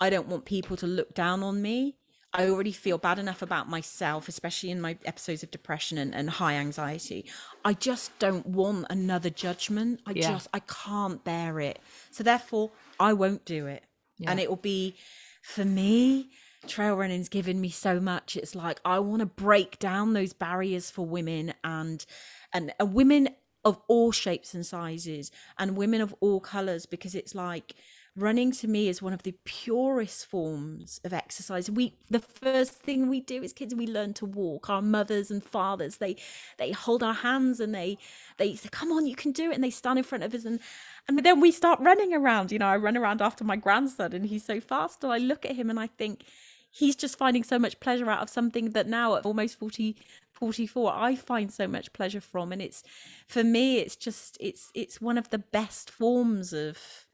[0.00, 1.96] I don't want people to look down on me.
[2.32, 6.30] I already feel bad enough about myself, especially in my episodes of depression and, and
[6.30, 7.26] high anxiety.
[7.64, 10.00] I just don't want another judgment.
[10.06, 10.30] I Yeah.
[10.32, 11.80] just I can't bear it.
[12.12, 12.70] So therefore,
[13.00, 13.82] I won't do it.
[14.26, 14.96] And it will be
[15.42, 16.30] for me,
[16.66, 18.36] trail running's given me so much.
[18.36, 22.04] It's like I want to break down those barriers for women and
[22.52, 23.30] and, and women
[23.64, 27.74] of all shapes and sizes and women of all colors because it's like
[28.16, 31.70] running to me is one of the purest forms of exercise.
[31.70, 34.68] We the first thing we do as kids we learn to walk.
[34.68, 36.16] Our mothers and fathers they
[36.58, 37.98] they hold our hands and they
[38.38, 40.44] they say come on you can do it and they stand in front of us
[40.44, 40.60] and
[41.08, 42.50] and then we start running around.
[42.50, 45.44] You know i run around after my grandson and he's so fast and i look
[45.44, 46.24] at him and i think
[46.70, 49.96] he's just finding so much pleasure out of something that now at almost 40
[50.32, 52.82] 44 i find so much pleasure from and it's
[53.26, 57.06] for me it's just it's it's one of the best forms of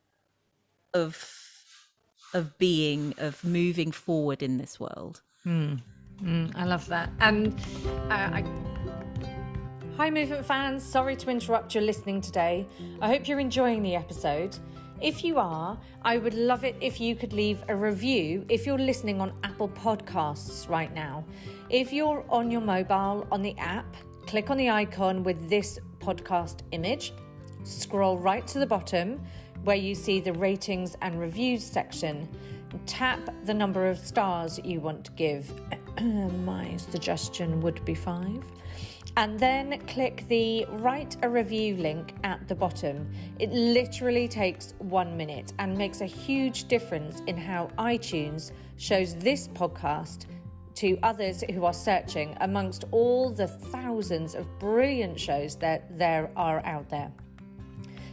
[0.94, 1.32] of
[2.34, 5.22] of being of moving forward in this world
[6.22, 7.10] Mm, I love that.
[7.20, 7.54] And
[8.10, 8.44] uh, I.
[9.96, 10.82] Hi, movement fans.
[10.82, 12.66] Sorry to interrupt your listening today.
[13.00, 14.56] I hope you're enjoying the episode.
[15.00, 18.78] If you are, I would love it if you could leave a review if you're
[18.78, 21.22] listening on Apple Podcasts right now.
[21.68, 23.94] If you're on your mobile on the app,
[24.26, 27.12] click on the icon with this podcast image,
[27.64, 29.20] scroll right to the bottom
[29.64, 32.26] where you see the ratings and reviews section.
[32.86, 35.52] Tap the number of stars you want to give.
[36.00, 38.44] My suggestion would be five.
[39.18, 43.10] And then click the write a review link at the bottom.
[43.38, 49.48] It literally takes one minute and makes a huge difference in how iTunes shows this
[49.48, 50.26] podcast
[50.74, 56.64] to others who are searching amongst all the thousands of brilliant shows that there are
[56.66, 57.10] out there.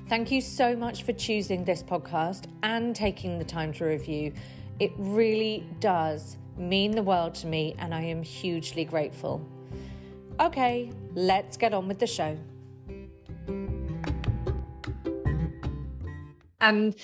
[0.07, 4.33] Thank you so much for choosing this podcast and taking the time to review.
[4.79, 9.45] It really does mean the world to me, and I am hugely grateful.
[10.39, 12.37] Okay, let's get on with the show.
[16.59, 16.95] And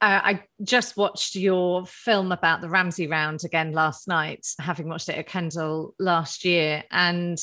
[0.00, 5.08] uh, I just watched your film about the Ramsay round again last night, having watched
[5.08, 6.82] it at Kendal last year.
[6.90, 7.38] And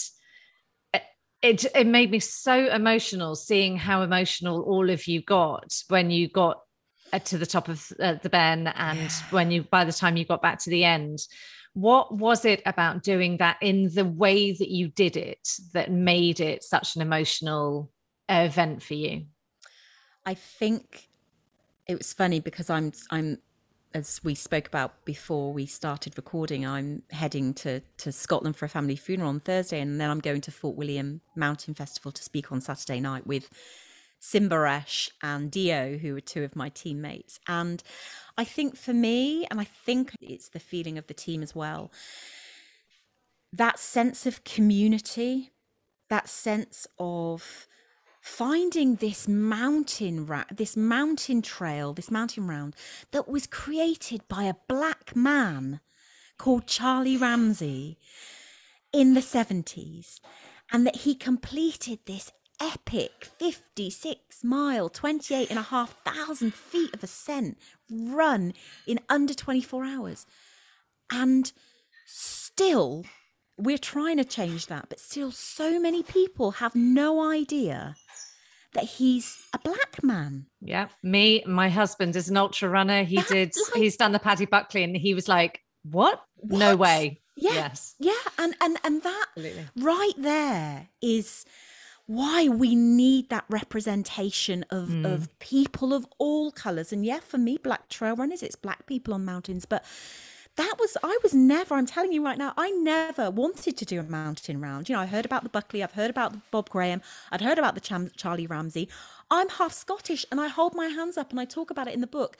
[0.93, 1.03] it,
[1.41, 6.27] it, it made me so emotional seeing how emotional all of you got when you
[6.27, 6.59] got
[7.13, 10.25] uh, to the top of uh, the Ben and when you, by the time you
[10.25, 11.19] got back to the end.
[11.73, 16.39] What was it about doing that in the way that you did it that made
[16.39, 17.91] it such an emotional
[18.27, 19.25] event for you?
[20.25, 21.09] I think
[21.87, 23.39] it was funny because I'm I'm
[23.93, 28.69] as we spoke about before we started recording, I'm heading to to Scotland for a
[28.69, 32.51] family funeral on Thursday, and then I'm going to Fort William Mountain Festival to speak
[32.51, 33.49] on Saturday night with
[34.21, 37.39] Simbaresh and Dio, who were two of my teammates.
[37.47, 37.81] And
[38.37, 41.91] I think for me, and I think it's the feeling of the team as well,
[43.51, 45.51] that sense of community,
[46.09, 47.67] that sense of
[48.21, 52.75] finding this mountain ra- this mountain trail this mountain round
[53.09, 55.79] that was created by a black man
[56.37, 57.97] called Charlie Ramsay
[58.93, 60.19] in the 70s
[60.71, 62.31] and that he completed this
[62.61, 67.57] epic 56 mile 28 and a half thousand feet of ascent
[67.89, 68.53] run
[68.85, 70.25] in under 24 hours
[71.11, 71.51] and
[72.05, 73.03] still
[73.57, 77.95] we're trying to change that but still so many people have no idea
[78.73, 83.03] that he's a black man Yeah, me, my husband is an ultra runner.
[83.03, 86.23] He That, did, like- he's done the Paddy Buckley, and he was like, "What?
[86.41, 89.67] No way!" yeah Yes, yeah and and and that absolutely.
[89.75, 91.43] right there is
[92.11, 95.05] why we need that representation of mm.
[95.05, 96.91] of people of all colors.
[96.91, 99.85] And yeah, for me, black trail runners, it's black people on mountains, but
[100.57, 104.01] that was I was never I'm telling you right now I never wanted to do
[104.01, 106.69] a mountain round you know I heard about the Buckley I've heard about the Bob
[106.69, 107.01] Graham
[107.31, 108.89] I'd heard about the Cham- Charlie Ramsay
[109.31, 112.01] I'm half Scottish and I hold my hands up and I talk about it in
[112.01, 112.35] the book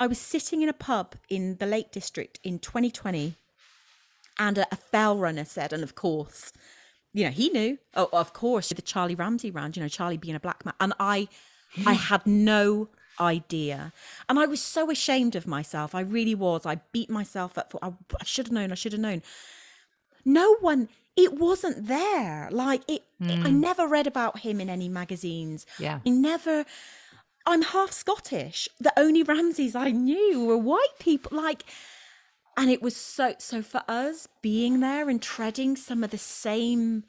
[0.00, 3.36] I was sitting in a pub in the Lake District in 2020
[4.40, 6.52] and a, a fell runner said and of course
[7.12, 7.78] you know, he knew.
[7.94, 10.74] Oh, of course, the Charlie Ramsay round, you know, Charlie being a black man.
[10.80, 11.28] And I
[11.86, 12.88] I had no
[13.20, 13.92] idea.
[14.28, 15.94] And I was so ashamed of myself.
[15.94, 16.66] I really was.
[16.66, 17.88] I beat myself up for I,
[18.20, 19.22] I should have known, I should have known.
[20.24, 22.48] No one it wasn't there.
[22.50, 23.30] Like it, mm.
[23.30, 23.60] it, I hmm.
[23.60, 25.66] never read about him in any magazines.
[25.78, 26.00] Yeah.
[26.06, 26.64] I never
[27.44, 28.68] I'm half Scottish.
[28.80, 31.36] The only Ramsays I knew were white people.
[31.36, 31.64] Like
[32.56, 37.04] and it was so so for us being there and treading some of the same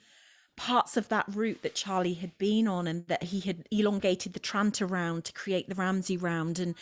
[0.55, 4.39] parts of that route that Charlie had been on and that he had elongated the
[4.39, 6.75] Tranter round to create the Ramsay round and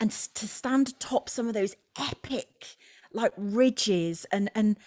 [0.00, 2.76] and to stand atop some of those epic
[3.12, 4.78] like ridges and and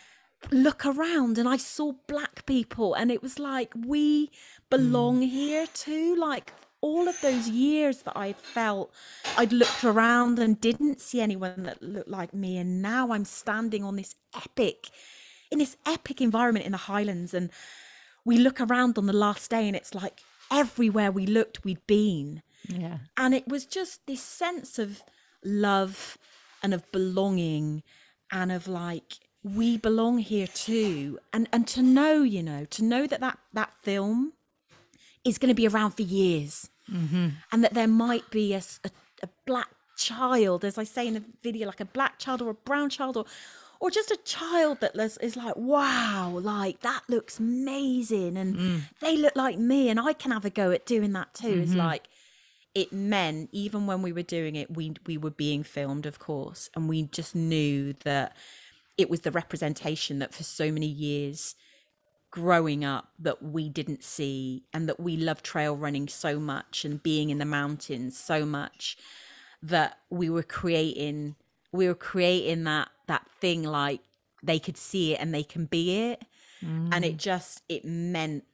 [0.51, 4.31] look around and I saw black people and it was like we
[4.69, 5.29] belong mm.
[5.29, 8.91] here too like all of those years that I'd felt
[9.37, 12.57] I'd looked around and didn't see anyone that looked like me.
[12.57, 14.89] And now I'm standing on this epic,
[15.51, 17.33] in this epic environment in the Highlands.
[17.33, 17.51] And
[18.25, 20.21] we look around on the last day and it's like
[20.51, 22.41] everywhere we looked, we'd been.
[22.67, 22.97] Yeah.
[23.15, 25.03] And it was just this sense of
[25.43, 26.17] love
[26.63, 27.83] and of belonging
[28.31, 29.13] and of like,
[29.43, 31.19] we belong here too.
[31.33, 34.33] And, and to know, you know, to know that that, that film
[35.23, 37.29] is going to be around for years mm-hmm.
[37.51, 38.89] and that there might be a, a,
[39.23, 42.53] a, black child as i say in the video like a black child or a
[42.55, 43.25] brown child or
[43.79, 48.81] or just a child that is, like wow like that looks amazing and mm.
[48.99, 51.61] they look like me and i can have a go at doing that too mm-hmm.
[51.61, 52.07] is like
[52.73, 56.69] it meant even when we were doing it we we were being filmed of course
[56.75, 58.35] and we just knew that
[58.97, 61.55] it was the representation that for so many years
[62.31, 67.03] growing up that we didn't see and that we love trail running so much and
[67.03, 68.97] being in the mountains so much
[69.61, 71.35] that we were creating
[71.73, 73.99] we were creating that that thing like
[74.41, 76.23] they could see it and they can be it
[76.63, 76.89] mm.
[76.93, 78.45] and it just it meant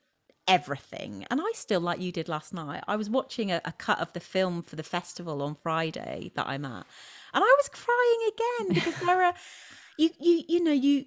[0.48, 4.00] everything and i still like you did last night i was watching a, a cut
[4.00, 6.86] of the film for the festival on friday that i'm at
[7.34, 9.34] and i was crying again because there are
[9.98, 11.06] you you you know you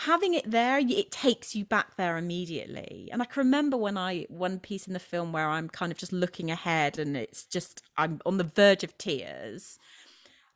[0.00, 3.08] having it there it takes you back there immediately.
[3.12, 5.98] And i can remember when i one piece in the film where i'm kind of
[5.98, 9.78] just looking ahead and it's just i'm on the verge of tears.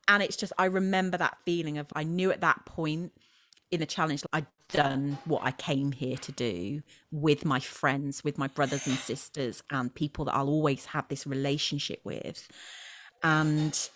[0.09, 3.13] And it's just i remember that feeling of i knew at that point
[3.71, 8.39] in the challenge i'd done what i came here to do with my friends with
[8.39, 12.49] my brothers and sisters and people that i'll always have this relationship with.
[13.23, 13.89] And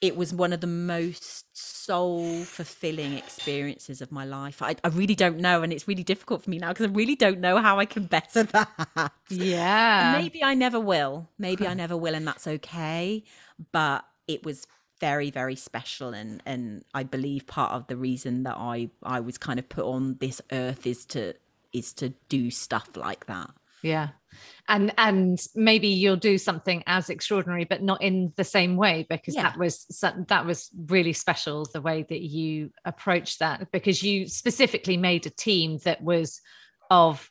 [0.00, 4.62] it was one of the most soul fulfilling experiences of my life.
[4.62, 5.62] I, I, really don't know.
[5.62, 8.04] And it's really difficult for me now because I really don't know how I can
[8.04, 9.12] better that.
[9.28, 10.14] Yeah.
[10.14, 11.28] And maybe I never will.
[11.38, 12.14] Maybe I never will.
[12.14, 13.24] And that's okay.
[13.72, 14.66] But it was
[15.00, 16.14] very, very special.
[16.14, 19.84] And, and I believe part of the reason that I, I was kind of put
[19.84, 21.34] on this earth is to,
[21.74, 23.50] is to do stuff like that.
[23.82, 24.08] Yeah
[24.68, 29.34] and and maybe you'll do something as extraordinary but not in the same way because
[29.34, 29.42] yeah.
[29.42, 29.86] that was
[30.28, 35.30] that was really special the way that you approached that because you specifically made a
[35.30, 36.40] team that was
[36.90, 37.30] of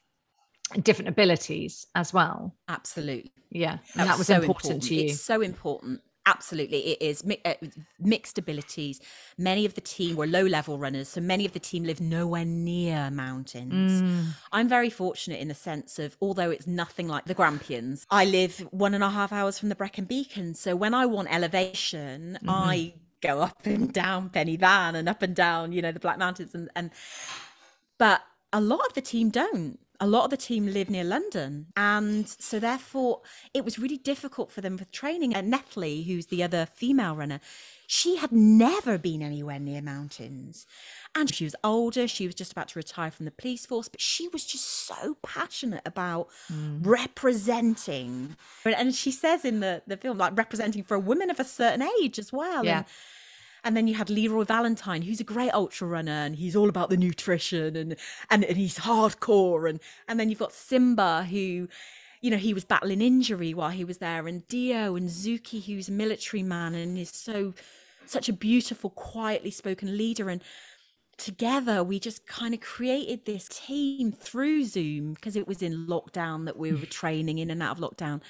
[0.84, 2.55] different abilities as well.
[2.68, 3.34] Absolutely.
[3.49, 4.84] Yeah and that, that was, was so important, important.
[4.84, 5.05] To you.
[5.05, 7.54] it's so important absolutely it is uh,
[8.00, 9.02] mixed abilities
[9.38, 12.46] many of the team were low level runners so many of the team live nowhere
[12.46, 14.26] near mountains mm.
[14.52, 18.60] i'm very fortunate in the sense of although it's nothing like the grampians i live
[18.72, 22.50] one and a half hours from the brecon beacon so when i want elevation mm-hmm.
[22.50, 26.00] i go up and down Pen y Fan and up and down you know the
[26.00, 26.92] black mountains and and
[27.98, 28.22] but
[28.54, 31.68] a lot of the team don't a lot of the team live near London.
[31.76, 33.22] And so, therefore,
[33.54, 35.36] it was really difficult for them with training.
[35.36, 37.39] And Natalie, who's the other female runner,
[37.86, 40.66] she had never been anywhere near mountains.
[41.16, 42.08] And she was older.
[42.08, 45.18] She was just about to retire from the police force, but she was just so
[45.24, 46.80] passionate about mm.
[46.86, 48.36] representing.
[48.64, 51.82] And she says in the, the film, like representing for a woman of a certain
[52.00, 52.64] age as well.
[52.64, 52.78] Yeah.
[52.78, 52.86] And,
[53.64, 56.89] and then you had Leroy Valentine, who's a great ultra runner, and he's all about
[56.89, 57.95] the nutrition and
[58.30, 59.70] and, and he's hardcore.
[59.70, 61.68] And and then you've got Simba, who,
[62.22, 65.89] you know, he was battling injury while he was there, and Dio and Zuki, who's
[65.89, 67.53] a military man and is so
[68.05, 70.30] such a beautiful, quietly spoken leader.
[70.30, 70.41] And
[71.18, 76.45] together we just kind of created this team through zoom because it was in lockdown
[76.45, 76.89] that we were mm.
[76.89, 78.22] training in and out of lockdown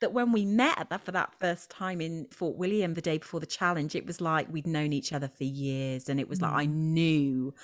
[0.00, 3.40] that when we met that for that first time in Fort William the day before
[3.40, 6.42] the challenge, it was like we'd known each other for years, and it was mm.
[6.42, 6.72] like I mm.
[6.72, 7.54] knew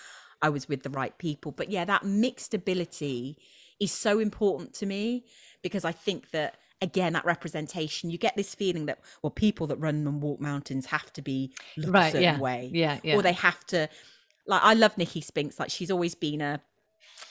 [0.40, 1.52] I was with the right people.
[1.52, 3.38] But yeah, that mixed ability
[3.80, 5.24] is so important to me
[5.62, 9.76] because I think that again that representation you get this feeling that well people that
[9.76, 12.38] run and walk mountains have to be look right, a certain yeah.
[12.40, 13.88] way yeah, yeah or they have to
[14.48, 16.60] like I love Nicky Spinks like she's always been a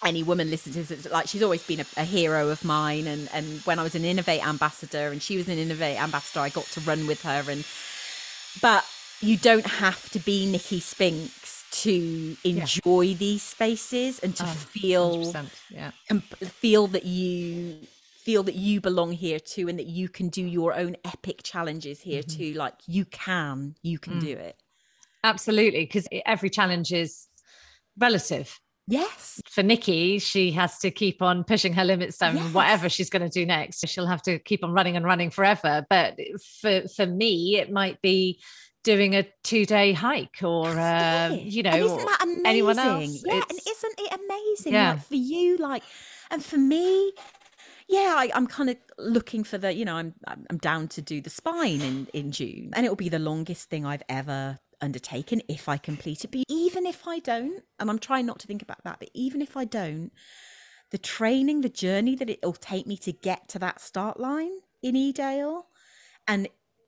[0.04, 3.30] any woman listens to this, like she's always been a, a, hero of mine and
[3.34, 6.66] and when I was an inov-8 ambassador and she was an inov-8 ambassador I got
[6.66, 7.66] to run with her and
[8.62, 8.86] but
[9.22, 13.18] you don't have to be Nicky Spinks to enjoy yeah.
[13.18, 15.34] these spaces and to oh, feel
[15.70, 17.78] yeah and feel that you
[18.22, 22.02] feel that you belong here too and that you can do your own epic challenges
[22.02, 22.38] here mm-hmm.
[22.38, 24.22] too like you can you can mm.
[24.22, 24.62] do it
[25.24, 27.28] absolutely because every challenge is
[27.98, 28.60] relative
[28.92, 29.42] Yes.
[29.50, 32.54] For Nicky, she has to keep on pushing her limits and yes.
[32.54, 33.88] whatever she's going to do next.
[33.88, 35.86] She'll have to keep on running and running forever.
[35.89, 36.18] But
[36.62, 38.42] for for me, it might be
[38.84, 41.72] doing a two day hike or uh, you know
[42.46, 43.24] anyone else.
[43.26, 44.74] Yeah, it's, and isn't it amazing?
[44.74, 44.92] Yeah.
[44.92, 45.84] Like for you, like
[46.30, 47.14] and for me,
[47.88, 51.22] yeah, I, am kind of looking for the, you know, I'm I'm down to do
[51.22, 55.69] the spine in in June, and it'll be the longest thing I've ever undertaken if
[55.69, 56.32] I complete it.
[56.32, 59.41] But even if I don't, and I'm trying not to think about that, but even
[59.41, 60.11] if I don't,
[60.91, 64.51] the training, the journey that it'll take me to get to that start line
[64.82, 65.63] in Edale
[66.27, 66.47] and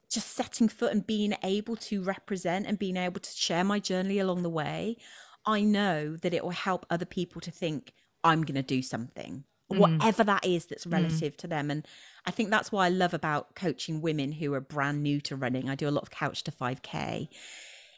[0.10, 4.20] just setting foot and being able to represent and being able to share my journey
[4.20, 4.98] along the way,
[5.46, 9.44] I know that it will help other people to think, I'm going to do something,
[9.72, 9.78] mm.
[9.78, 10.94] whatever that is that's mm.
[10.94, 11.38] relative mm.
[11.38, 11.72] to them.
[11.72, 11.88] And
[12.26, 15.70] I think that's what I love about coaching women who are brand new to running.
[15.70, 17.30] I do a lot of couch to 5K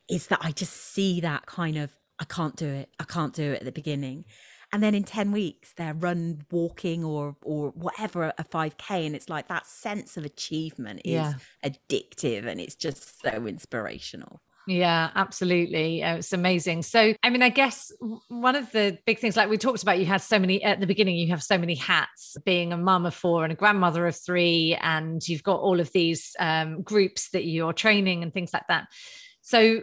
[0.10, 2.90] is that I just see that kind of I can't do it.
[3.00, 4.26] I can't do it at the beginning.
[4.72, 9.30] And then in 10 weeks they're run walking or or whatever a 5k and it's
[9.30, 11.34] like that sense of achievement is yeah.
[11.64, 14.42] addictive and it's just so inspirational.
[14.68, 16.02] Yeah, absolutely.
[16.02, 16.82] It's amazing.
[16.84, 17.92] So, I mean, I guess
[18.30, 20.88] one of the big things, like we talked about, you had so many at the
[20.88, 24.16] beginning, you have so many hats being a mum of four and a grandmother of
[24.16, 28.66] three, and you've got all of these um, groups that you're training and things like
[28.68, 28.88] that.
[29.42, 29.82] So,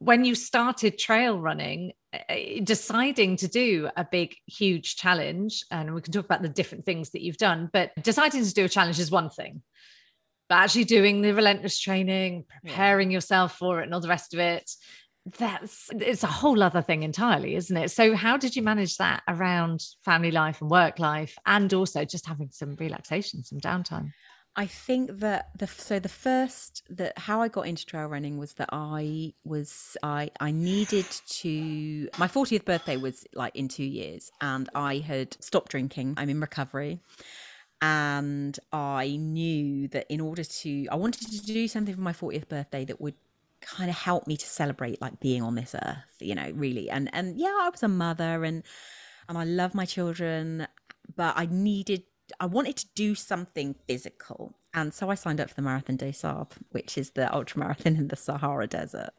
[0.00, 6.00] when you started trail running, eh, deciding to do a big, huge challenge, and we
[6.00, 8.98] can talk about the different things that you've done, but deciding to do a challenge
[8.98, 9.62] is one thing.
[10.48, 14.40] But actually doing the relentless training, preparing yourself for it, and all the rest of
[14.40, 14.70] it,
[15.38, 17.90] that's it's a whole other thing entirely, isn't it?
[17.90, 22.26] So, how did you manage that around family life and work life, and also just
[22.26, 24.12] having some relaxation, some downtime?
[24.56, 28.54] I think that the so the first that how I got into trail running was
[28.54, 31.06] that I was I I needed
[31.40, 36.14] to my 40th birthday was like in 2 years and I had stopped drinking.
[36.16, 37.00] I'm in recovery.
[37.82, 42.48] And I knew that in order to I wanted to do something for my 40th
[42.48, 43.14] birthday that would
[43.60, 46.90] kind of help me to celebrate like being on this earth, you know, really.
[46.90, 48.62] And and yeah, I was a mother and
[49.28, 50.66] and I love my children,
[51.14, 52.02] but I needed
[52.38, 54.54] I wanted to do something physical.
[54.72, 57.96] And so I signed up for the Marathon des Sables, which is the ultra marathon
[57.96, 59.10] in the Sahara Desert.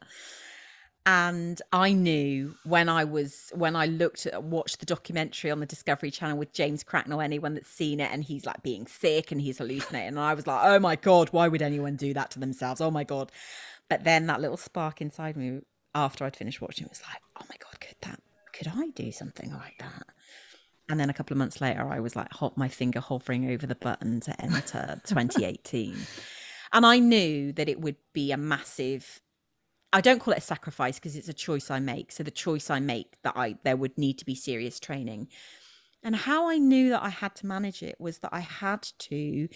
[1.04, 5.66] And I knew when I was when I looked at watched the documentary on the
[5.66, 9.40] Discovery Channel with James Cracknell, anyone that's seen it, and he's like being sick and
[9.40, 10.10] he's hallucinating.
[10.10, 12.80] And I was like, oh my God, why would anyone do that to themselves?
[12.80, 13.32] Oh my God.
[13.88, 17.46] But then that little spark inside me after I'd finished watching it was like, oh
[17.50, 18.20] my God, could that
[18.52, 20.06] could I do something like that?
[20.92, 23.66] And then a couple of months later, I was like, hot, my finger hovering over
[23.66, 25.96] the button to enter 2018.
[26.74, 29.22] and I knew that it would be a massive,
[29.90, 32.12] I don't call it a sacrifice because it's a choice I make.
[32.12, 35.28] So the choice I make that I, there would need to be serious training.
[36.02, 39.48] And how I knew that I had to manage it was that I had to,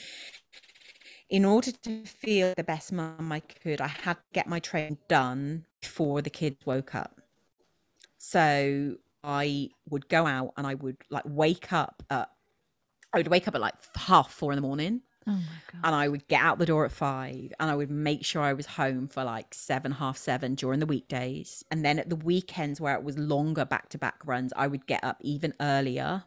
[1.29, 4.97] in order to feel the best mum I could, I had to get my training
[5.07, 7.21] done before the kids woke up.
[8.17, 8.97] So
[9.27, 12.31] I would go out and I would like wake up at
[13.13, 15.03] I would wake up at like half four in the morning.
[15.29, 15.41] Oh
[15.83, 18.53] and I would get out the door at five and I would make sure I
[18.53, 21.65] was home for like seven, half seven during the weekdays.
[21.69, 24.87] And then at the weekends where it was longer back to back runs, I would
[24.87, 26.25] get up even earlier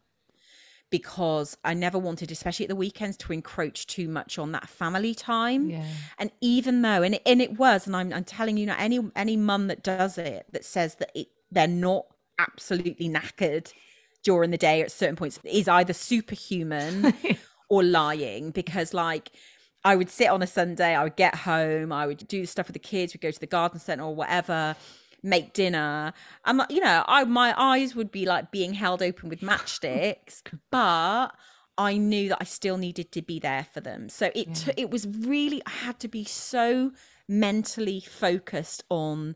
[0.90, 5.16] because I never wanted, especially at the weekends, to encroach too much on that family
[5.16, 5.70] time.
[5.70, 5.86] Yeah.
[6.18, 9.00] And even though, and it, and it was, and I'm, I'm telling you now, any
[9.16, 12.06] any mum that does it that says that it they're not
[12.40, 13.72] absolutely knackered
[14.24, 17.14] during the day at certain points is either superhuman
[17.70, 19.32] or lying because like
[19.84, 22.74] I would sit on a Sunday, I would get home, I would do stuff with
[22.74, 24.76] the kids, we'd go to the garden centre or whatever.
[25.24, 26.14] make dinner.
[26.46, 31.30] I'm, you know, I my eyes would be like being held open with matchsticks, but
[31.78, 34.10] I knew that I still needed to be there for them.
[34.10, 34.74] So it yeah.
[34.78, 36.92] it was really I had to be so
[37.28, 39.36] mentally focused on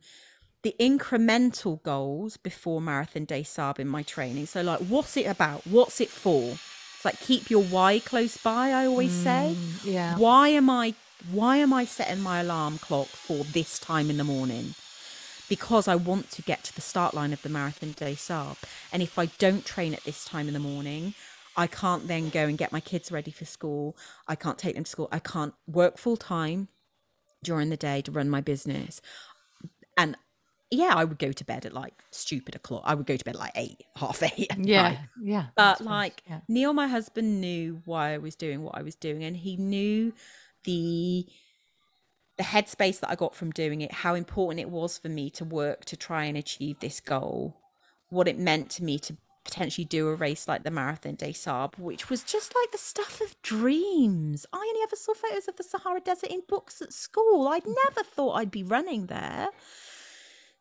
[0.63, 4.45] the incremental goals before Marathon des Sables in my training.
[4.45, 5.67] So like what's it about?
[5.67, 6.57] What's it for?
[6.95, 9.55] It's like keep your why close by, I always mm, say.
[9.83, 10.17] Yeah.
[10.17, 10.95] Why am I
[11.31, 14.75] why am I setting my alarm clock for this time in the morning?
[15.49, 18.57] Because I want to get to the start line of the Marathon des Sables.
[18.91, 21.13] And if I don't train at this time in the morning,
[21.55, 23.95] I can't then go and get my kids ready for school.
[24.27, 25.09] I can't take them to school.
[25.11, 26.69] I can't work full time
[27.43, 29.01] during the day to run my business.
[29.97, 30.15] And
[30.73, 32.83] yeah, I would go to bed at like stupid o'clock.
[32.85, 34.47] I would go to bed at like eight, half eight.
[34.57, 34.99] yeah, night.
[35.21, 35.45] yeah.
[35.55, 36.41] But like yeah.
[36.47, 40.13] Neil, my husband, knew why I was doing what I was doing, and he knew
[40.63, 41.27] the
[42.37, 45.45] the headspace that I got from doing it, how important it was for me to
[45.45, 47.57] work to try and achieve this goal,
[48.09, 51.77] what it meant to me to potentially do a race like the Marathon des Sables,
[51.77, 54.45] which was just like the stuff of dreams.
[54.53, 57.47] I only ever saw photos of the Sahara Desert in books at school.
[57.47, 59.49] I'd never thought I'd be running there.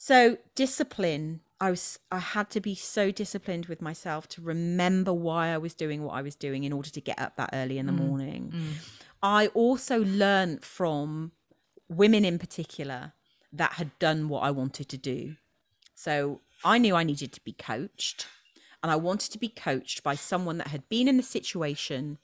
[0.02, 1.42] So discipline.
[1.60, 5.74] I was I had to be so disciplined with myself to remember why I was
[5.74, 8.08] doing what I was doing in order to get up that early in the mm.
[8.08, 8.52] morning.
[8.52, 8.72] Mm.
[9.22, 11.30] I also learned from
[11.88, 13.12] women in particular
[13.52, 15.36] that had done what I wanted to do.
[15.94, 18.26] So I knew I needed to be coached
[18.82, 22.18] and I wanted to be coached by someone that had been in the situation,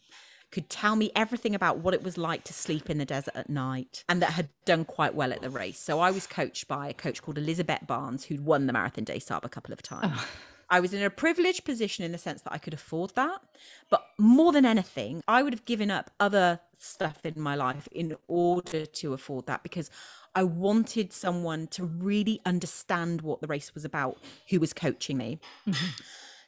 [0.50, 3.50] could tell me everything about what it was like to sleep in the desert at
[3.50, 5.78] night, and that had done quite well at the race.
[5.78, 9.20] So I was coached by a coach called Elizabeth Barnes, who'd won the Marathon des
[9.20, 10.14] Sables a couple of times.
[10.16, 10.28] Oh.
[10.70, 13.40] I was in a privileged position in the sense that I could afford that.
[13.88, 18.16] But more than anything, I would have given up other stuff in my life in
[18.28, 19.90] order to afford that because
[20.34, 24.18] I wanted someone to really understand what the race was about
[24.50, 25.40] who was coaching me.
[25.66, 25.86] Mm-hmm.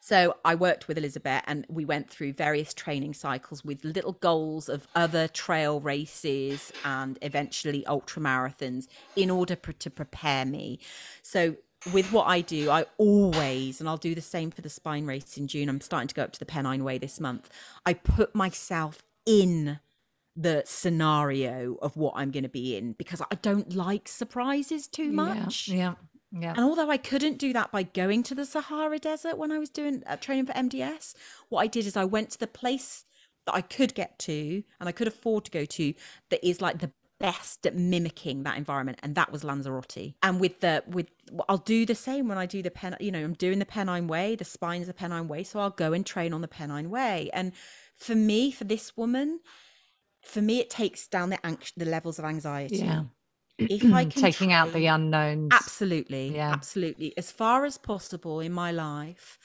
[0.01, 4.69] So I worked with Elizabeth and we went through various training cycles with little goals
[4.69, 10.81] of other trail races and eventually ultra marathons in order pr- to prepare me.
[11.23, 11.57] So
[11.93, 15.37] with what I do, I always, and I'll do the same for the spine race
[15.37, 15.69] in June.
[15.69, 17.51] I'm starting to go up to the Pennine Way this month.
[17.85, 19.81] I put myself in
[20.35, 25.13] the scenario of what I'm going to be in because I don't like surprises too
[25.13, 25.69] much.
[25.69, 25.77] Yeah.
[25.77, 25.95] yeah.
[26.33, 26.53] Yeah.
[26.53, 29.69] And although I couldn't do that by going to the Sahara Desert when I was
[29.69, 31.15] doing uh, training for MDS,
[31.49, 33.05] what I did is I went to the place
[33.47, 35.95] that I could get to and I could afford to go to
[36.31, 40.15] that is like the best at mimicking that environment and that was Lanzarote.
[40.23, 41.09] And with the with
[41.49, 44.07] I'll do the same when I do the pen you know, I'm doing the Pennine
[44.07, 47.29] Way, the spine's the Pennine Way, so I'll go and train on the Pennine Way.
[47.33, 47.53] And
[47.97, 49.41] for me, for this woman,
[50.23, 52.79] for me it takes down the anx- the levels of anxiety.
[52.79, 53.05] Yeah
[53.69, 55.51] if I can taking out the unknowns.
[55.53, 56.35] Absolutely.
[56.35, 56.53] Yeah.
[56.53, 57.13] Absolutely.
[57.17, 59.39] As far as possible in my life,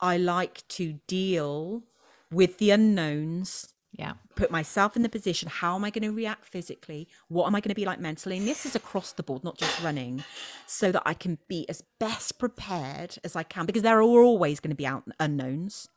[0.00, 1.82] I like to deal
[2.30, 3.72] with the unknowns.
[3.92, 4.14] Yeah.
[4.34, 5.48] Put myself in the position.
[5.48, 7.08] How am I going to react physically?
[7.28, 8.36] What am I going to be like mentally?
[8.36, 10.22] And this is across the board, not just running,
[10.66, 14.60] so that I can be as best prepared as I can because there are always
[14.60, 15.88] going to be out unknowns.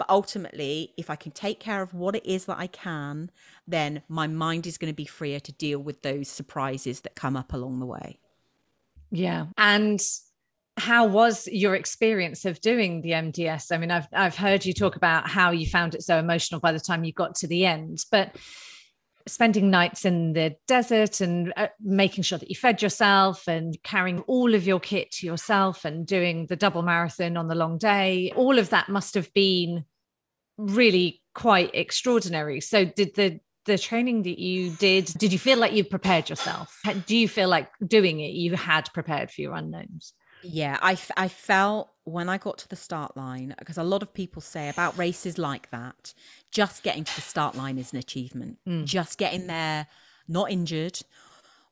[0.00, 3.30] But ultimately, if I can take care of what it is that I can,
[3.68, 7.36] then my mind is going to be freer to deal with those surprises that come
[7.36, 8.18] up along the way.
[9.10, 9.48] Yeah.
[9.58, 10.00] And
[10.78, 13.72] how was your experience of doing the MDS?
[13.72, 16.72] I mean, I've I've heard you talk about how you found it so emotional by
[16.72, 18.34] the time you got to the end, but
[19.28, 24.20] spending nights in the desert and uh, making sure that you fed yourself and carrying
[24.20, 28.32] all of your kit to yourself and doing the double marathon on the long day
[28.34, 29.84] all of that must have been
[30.60, 32.60] really quite extraordinary.
[32.60, 36.80] So did the the training that you did did you feel like you prepared yourself?
[37.06, 40.12] Do you feel like doing it you had prepared for your unknowns?
[40.42, 44.14] Yeah i i felt when i got to the start line because a lot of
[44.14, 46.14] people say about races like that
[46.50, 48.58] just getting to the start line is an achievement.
[48.66, 48.86] Mm.
[48.86, 49.86] just getting there
[50.26, 51.00] not injured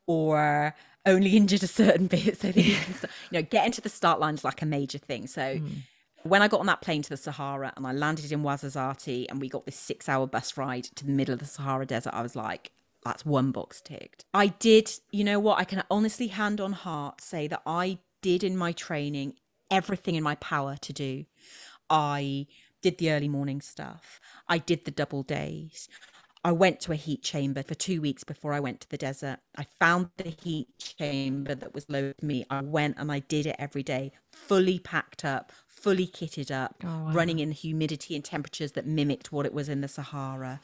[0.06, 0.74] or
[1.06, 2.94] only injured a certain bit so that you can
[3.30, 5.26] you know getting to the start line is like a major thing.
[5.26, 5.82] So mm
[6.22, 9.40] when I got on that plane to the Sahara and I landed in Ouarzazate and
[9.40, 12.22] we got this six hour bus ride to the middle of the Sahara Desert, I
[12.22, 12.72] was like,
[13.04, 14.24] that's one box ticked.
[14.34, 15.58] I did, you know what?
[15.58, 19.34] I can honestly, hand on heart, say that I did in my training
[19.70, 21.24] everything in my power to do.
[21.88, 22.46] I
[22.82, 25.88] did the early morning stuff, I did the double days.
[26.44, 29.38] I went to a heat chamber for two weeks before I went to the desert.
[29.56, 32.44] I found the heat chamber that was low for me.
[32.48, 36.86] I went and I did it every day, fully packed up, fully kitted up, oh,
[36.86, 37.12] wow.
[37.12, 40.60] running in humidity and temperatures that mimicked what it was in the Sahara.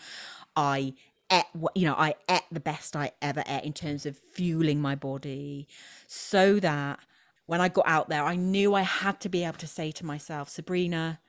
[0.57, 0.95] I
[1.31, 1.45] ate,
[1.75, 5.67] you know, I ate the best I ever ate in terms of fueling my body,
[6.07, 7.01] so that
[7.47, 10.07] when I got out there, I knew I had to be able to say to
[10.07, 11.21] myself, Sabrina,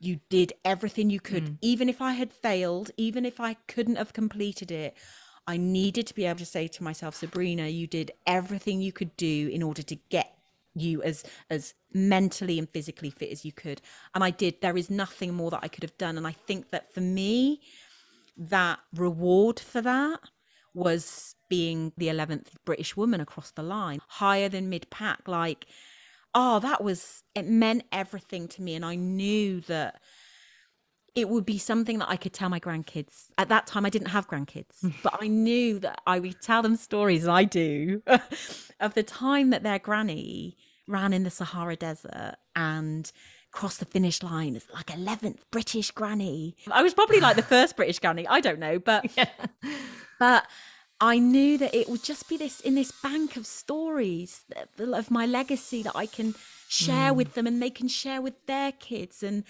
[0.00, 1.44] you did everything you could.
[1.44, 1.58] Mm.
[1.60, 4.96] Even if I had failed, even if I couldn't have completed it,
[5.46, 9.16] I needed to be able to say to myself, Sabrina, you did everything you could
[9.16, 10.34] do in order to get
[10.74, 13.80] you as as mentally and physically fit as you could.
[14.14, 14.60] And I did.
[14.60, 16.16] There is nothing more that I could have done.
[16.16, 17.60] And I think that for me,
[18.36, 20.20] that reward for that
[20.74, 25.26] was being the 11th British woman across the line, higher than mid pack.
[25.26, 25.66] Like,
[26.40, 28.76] oh, that was, it meant everything to me.
[28.76, 30.00] And I knew that
[31.16, 33.32] it would be something that I could tell my grandkids.
[33.36, 34.94] At that time, I didn't have grandkids, mm.
[35.02, 38.02] but I knew that I would tell them stories, and I do,
[38.80, 43.10] of the time that their granny ran in the Sahara Desert and
[43.50, 46.54] crossed the finish line as like 11th British granny.
[46.70, 48.28] I was probably like the first British granny.
[48.28, 49.28] I don't know, but yeah.
[50.20, 50.46] but
[51.00, 54.44] I knew that it would just be this in this bank of stories
[54.78, 56.34] of my legacy that I can
[56.68, 57.16] share mm.
[57.16, 59.44] with them and they can share with their kids and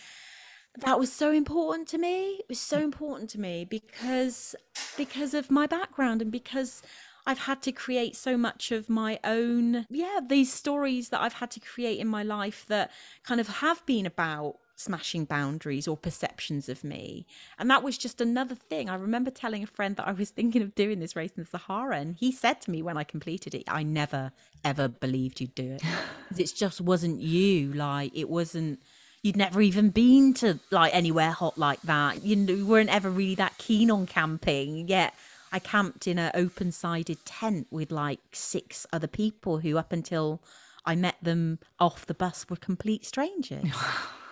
[0.80, 4.54] that was so important to me it was so important to me because
[4.96, 6.82] because of my background and because
[7.26, 11.50] I've had to create so much of my own yeah these stories that I've had
[11.52, 12.90] to create in my life that
[13.24, 17.26] kind of have been about smashing boundaries or perceptions of me.
[17.58, 18.88] And that was just another thing.
[18.88, 21.48] I remember telling a friend that I was thinking of doing this race in the
[21.48, 24.30] Sahara, and he said to me when I completed it, I never,
[24.64, 25.82] ever believed you'd do it.
[26.38, 27.72] it just wasn't you.
[27.72, 28.80] Like, it wasn't.
[29.20, 32.22] You'd never even been to like anywhere hot like that.
[32.22, 34.86] You, you weren't ever really that keen on camping.
[34.86, 35.12] Yet
[35.50, 40.40] I camped in an open sided tent with like six other people who, up until
[40.86, 43.64] I met them off the bus, were complete strangers.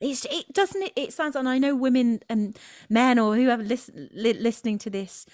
[0.00, 4.08] It's, it doesn't it, it sounds and i know women and men or whoever listen,
[4.12, 5.26] li- listening to this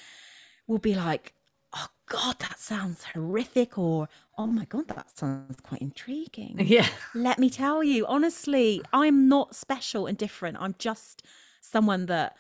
[0.67, 1.33] will be like
[1.75, 6.57] oh god that sounds horrific or oh my god that sounds quite intriguing.
[6.59, 6.89] Yeah.
[7.15, 10.57] Let me tell you honestly i'm not special and different.
[10.61, 11.23] I'm just
[11.61, 12.37] someone that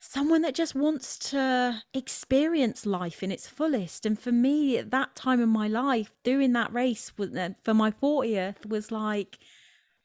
[0.00, 4.06] someone that just wants to experience life in its fullest.
[4.06, 7.90] And for me at that time in my life doing that race uh, for my
[7.90, 9.38] 40th was like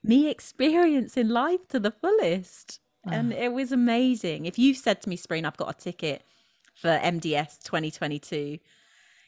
[0.08, 2.80] me experiencing life to the fullest.
[3.08, 3.38] And ah.
[3.38, 4.46] it was amazing.
[4.46, 6.24] If you've said to me, Spring, I've got a ticket
[6.76, 8.60] for MDS 2022,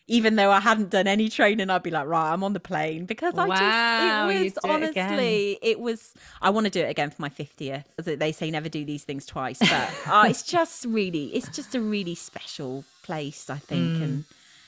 [0.08, 3.06] even though I hadn't done any training, I'd be like, right, I'm on the plane
[3.06, 6.90] because I wow, just, it was honestly, it, it, was, I want to do it
[6.90, 7.84] again for my 50th.
[7.98, 11.82] They say never do these things twice, but uh, it's just really, it's just a
[11.82, 13.98] really special place, I think.
[13.98, 14.04] Mm.
[14.04, 14.24] And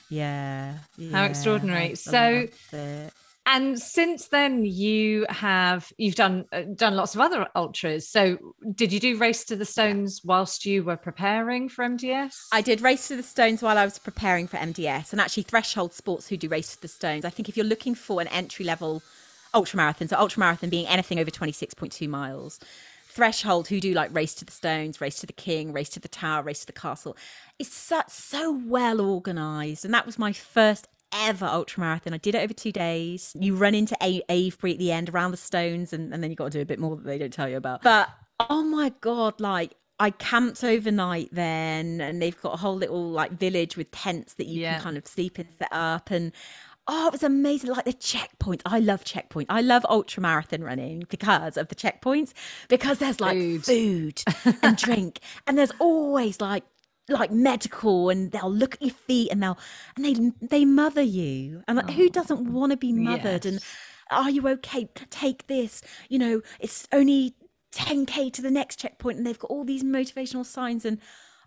[0.10, 1.96] yeah, yeah, How extraordinary.
[1.96, 2.48] So,
[3.50, 8.08] and since then you have you've done uh, done lots of other ultras.
[8.08, 8.38] So
[8.76, 12.82] did you do race to the stones whilst you were preparing for mds i did
[12.82, 16.38] race to the stones while i was preparing for mds and actually threshold sports who
[16.38, 17.26] do race to the stones.
[17.26, 19.02] I think if you're looking for an entry level
[19.54, 22.60] ultra marathon so ultra marathon being anything over 26.2 miles
[23.08, 26.08] threshold who do like race to the stones race to the king race to the
[26.08, 27.18] tower race to the castle
[27.60, 29.84] it's so, so well organized.
[29.84, 32.14] And that was my first ever ultra marathon.
[32.14, 33.36] I did it over two days.
[33.40, 36.36] You run into a- Avebury at the end around the stones, and, and then you
[36.36, 37.82] got to do a bit more that they don't tell you about.
[37.82, 43.10] But oh my god, like I camped overnight then, and they've got a whole little
[43.10, 44.76] like village with tents that you yeah.
[44.76, 46.32] can kind of sleep in, set up, and
[46.88, 47.70] oh, it was amazing.
[47.70, 49.48] Like the checkpoints, I love checkpoints.
[49.50, 52.34] I love ultra marathon running because of the checkpoints,
[52.68, 54.24] because there's like food, food
[54.62, 56.64] and drink, and there's always like
[57.10, 59.58] like medical and they'll look at your feet and they'll
[59.96, 61.64] and they they mother you.
[61.68, 63.46] And like, oh, who doesn't want to be mothered?
[63.46, 63.54] Yes.
[63.54, 63.64] and
[64.12, 64.90] are you okay?
[65.10, 65.82] Take this.
[66.10, 67.36] You know it's only
[67.74, 71.00] 10k to the next checkpoint and they've got all these motivational signs and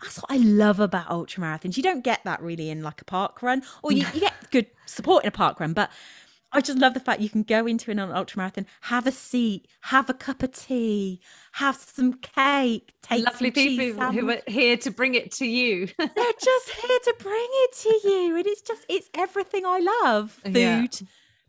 [0.03, 1.77] that's what I love about ultra marathons.
[1.77, 5.25] You don't get that really in like a parkrun, or you, you get good support
[5.25, 5.91] in a parkrun, but
[6.53, 9.67] I just love the fact you can go into an ultra marathon, have a seat,
[9.83, 11.21] have a cup of tea,
[11.53, 15.87] have some cake, take lovely people who are here to bring it to you.
[15.99, 20.33] They're just here to bring it to you, and it's just it's everything I love:
[20.45, 20.89] food, yeah.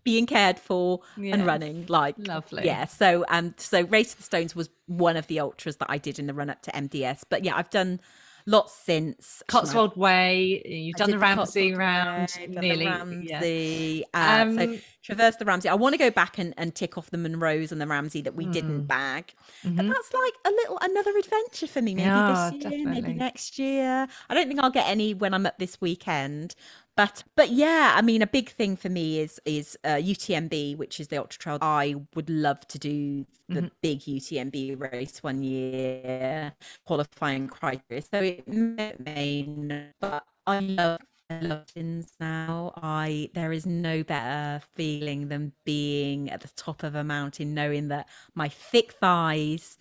[0.06, 1.34] being cared for, yeah.
[1.34, 1.86] and running.
[1.88, 2.86] Like lovely, yeah.
[2.86, 6.28] So um, so Race the Stones was one of the ultras that I did in
[6.28, 8.00] the run up to MDS, but yeah, I've done
[8.46, 10.62] lots since Cotswold Way.
[10.66, 12.86] You've done the, the Ramsay round, Way, nearly.
[12.86, 14.40] Ramsay, yeah.
[14.40, 15.70] uh, um, so traverse the Ramsay.
[15.70, 18.36] I want to go back and, and tick off the Munros and the Ramsay that
[18.36, 18.54] we mm.
[18.54, 19.34] didn't bag.
[19.66, 19.80] Mm-hmm.
[19.80, 21.96] And that's like a little another adventure for me.
[21.96, 23.02] Maybe yeah, this year, definitely.
[23.02, 24.08] maybe next year.
[24.30, 26.56] I don't think I'll get any when I'm up this weekend,
[26.96, 31.00] but but yeah, I mean, a big thing for me is is uh, UTMB, which
[31.00, 31.58] is the ultra trail.
[31.62, 33.68] I would love to do the mm-hmm.
[33.82, 36.54] big UTMB race one year,
[36.86, 38.04] qualifying criteria.
[38.04, 41.00] So it may, but I love
[41.30, 42.74] mountains now.
[42.78, 47.88] I there is no better feeling than being at the top of a mountain, knowing
[47.90, 49.78] that my thick thighs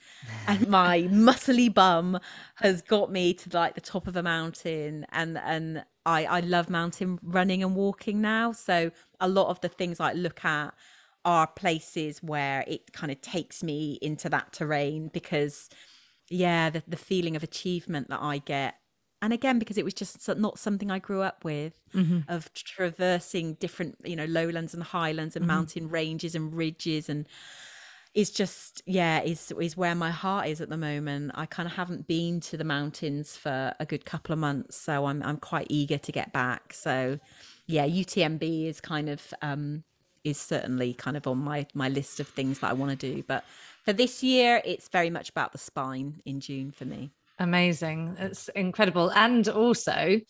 [0.46, 2.18] and my muscly bum
[2.56, 6.70] has got me to like the top of a mountain, and and I I love
[6.70, 8.52] mountain running and walking now.
[8.52, 8.90] So
[9.20, 10.74] a lot of the things I look at
[11.24, 15.68] are places where it kind of takes me into that terrain because
[16.28, 18.76] yeah the, the feeling of achievement that i get
[19.22, 22.18] and again because it was just not something i grew up with mm-hmm.
[22.28, 25.54] of traversing different you know lowlands and highlands and mm-hmm.
[25.56, 27.26] mountain ranges and ridges and
[28.14, 31.74] is just yeah is is where my heart is at the moment i kind of
[31.74, 35.66] haven't been to the mountains for a good couple of months so i'm i'm quite
[35.70, 37.18] eager to get back so
[37.66, 39.84] yeah utmb is kind of um
[40.24, 43.22] is certainly kind of on my my list of things that i want to do
[43.26, 43.44] but
[43.82, 47.12] for this year it's very much about the spine in june for me
[47.42, 48.16] Amazing.
[48.20, 49.10] It's incredible.
[49.10, 50.20] And also,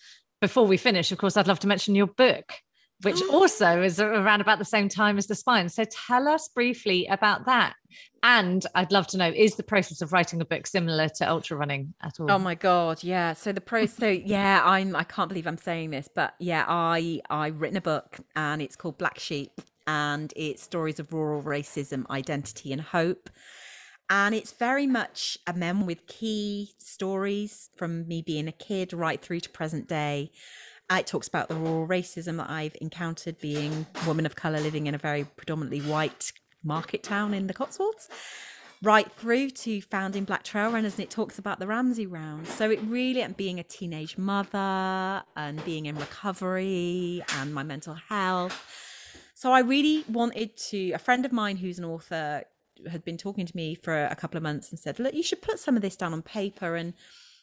[0.40, 2.54] before we finish, of course, I'd love to mention your book,
[3.02, 3.32] which oh.
[3.34, 5.68] also is around about the same time as the spine.
[5.68, 7.74] So tell us briefly about that.
[8.22, 11.58] And I'd love to know is the process of writing a book similar to ultra
[11.58, 12.30] running at all?
[12.30, 13.34] Oh my god, yeah.
[13.34, 17.20] So the process so yeah, I'm I can't believe I'm saying this, but yeah, I
[17.28, 22.08] I've written a book and it's called Black Sheep and it's stories of rural racism,
[22.08, 23.28] identity and hope.
[24.14, 29.18] And it's very much a memoir with key stories from me being a kid right
[29.18, 30.30] through to present day.
[30.90, 34.60] Uh, it talks about the rural racism that I've encountered being a woman of colour
[34.60, 36.30] living in a very predominantly white
[36.62, 38.10] market town in the Cotswolds,
[38.82, 40.96] right through to founding Black Trail Runners.
[40.96, 42.46] And it talks about the Ramsay Round.
[42.46, 47.94] So it really, and being a teenage mother and being in recovery and my mental
[47.94, 48.62] health.
[49.32, 52.44] So I really wanted to, a friend of mine who's an author
[52.90, 55.42] had been talking to me for a couple of months and said, "Look, you should
[55.42, 56.94] put some of this down on paper." And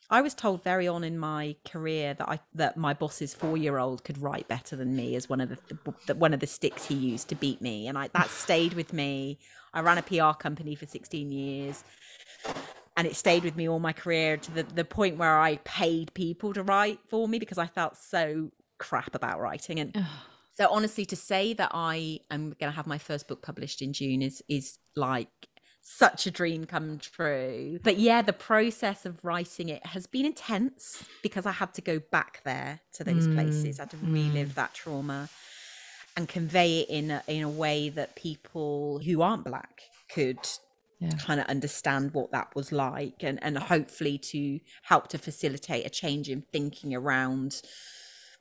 [0.09, 3.77] I was told very on in my career that I that my boss's four year
[3.77, 6.85] old could write better than me as one of the, the, one of the sticks
[6.85, 9.37] he used to beat me, and I that stayed with me.
[9.73, 11.83] I ran a PR company for sixteen years,
[12.97, 16.13] and it stayed with me all my career to the the point where I paid
[16.15, 20.05] people to write for me because I felt so crap about writing and.
[20.59, 23.93] So honestly, to say that I am going to have my first book published in
[23.93, 25.29] June is is like
[25.81, 27.79] such a dream come true.
[27.81, 31.99] But yeah, the process of writing it has been intense because I had to go
[32.11, 33.35] back there to those mm.
[33.35, 33.79] places.
[33.79, 34.53] I had to relive mm.
[34.55, 35.29] that trauma
[36.17, 40.39] and convey it in a, in a way that people who aren't black could
[40.99, 41.11] yeah.
[41.11, 45.89] kind of understand what that was like and and hopefully to help to facilitate a
[45.89, 47.61] change in thinking around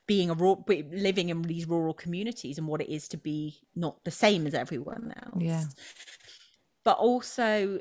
[0.09, 4.03] being a rural, living in these rural communities and what it is to be not
[4.05, 5.43] the same as everyone else.
[5.43, 5.65] Yeah.
[6.83, 7.79] But also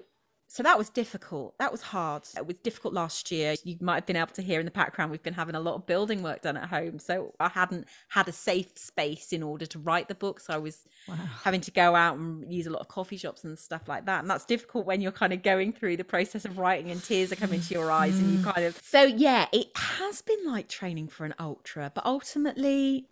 [0.51, 1.59] so that was difficult.
[1.59, 2.23] That was hard.
[2.35, 3.55] It was difficult last year.
[3.65, 5.75] You might have been able to hear in the background, we've been having a lot
[5.75, 6.99] of building work done at home.
[6.99, 10.41] So I hadn't had a safe space in order to write the book.
[10.41, 11.17] So I was wow.
[11.45, 14.21] having to go out and use a lot of coffee shops and stuff like that.
[14.21, 17.31] And that's difficult when you're kind of going through the process of writing and tears
[17.31, 18.51] are coming to your eyes and you mm.
[18.51, 18.81] kind of.
[18.83, 23.07] So yeah, it has been like training for an ultra, but ultimately,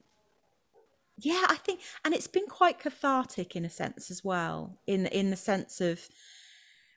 [1.19, 5.31] yeah, I think, and it's been quite cathartic in a sense as well, in in
[5.31, 6.09] the sense of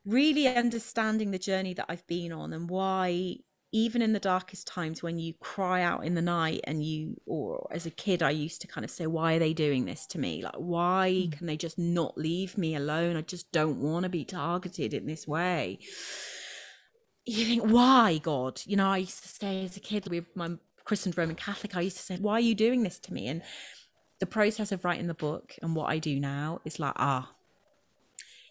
[0.06, 3.38] really understanding the journey that I've been on and why
[3.72, 7.68] even in the darkest times when you cry out in the night and you or
[7.72, 10.20] as a kid I used to kind of say why are they doing this to
[10.20, 10.44] me?
[10.44, 11.32] Like why mm.
[11.32, 13.16] can they just not leave me alone?
[13.16, 15.80] I just don't want to be targeted in this way.
[17.26, 18.62] You think why god?
[18.66, 21.82] You know I used to say as a kid with my Christian Roman Catholic I
[21.82, 23.28] used to say why are you doing this to me?
[23.28, 23.44] And
[24.20, 27.32] the process of writing the book and what I do now is like ah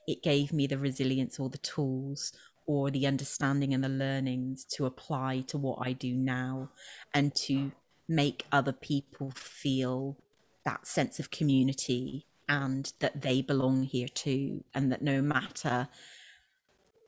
[0.09, 2.33] it gave me the resilience or the tools
[2.67, 6.71] or the understanding and the learnings to apply to what I do now
[7.13, 7.73] and to
[8.09, 10.17] make other people feel
[10.65, 15.89] that sense of community and that they belong here too and that no matter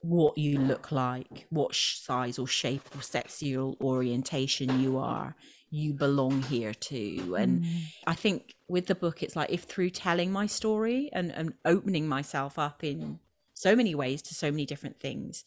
[0.03, 5.34] what you look like what size or shape or sexual orientation you are
[5.70, 7.82] you belong here too and mm.
[8.06, 12.08] i think with the book it's like if through telling my story and, and opening
[12.08, 13.18] myself up in
[13.54, 15.44] so many ways to so many different things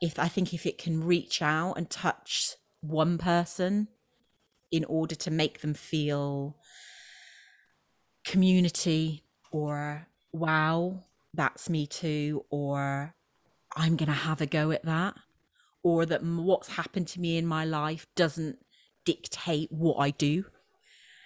[0.00, 3.88] if i think if it can reach out and touch one person
[4.70, 6.56] in order to make them feel
[8.24, 9.22] community
[9.52, 13.14] or wow that's me too or
[13.76, 15.14] i'm going to have a go at that
[15.82, 18.58] or that what's happened to me in my life doesn't
[19.06, 20.44] dictate what I do.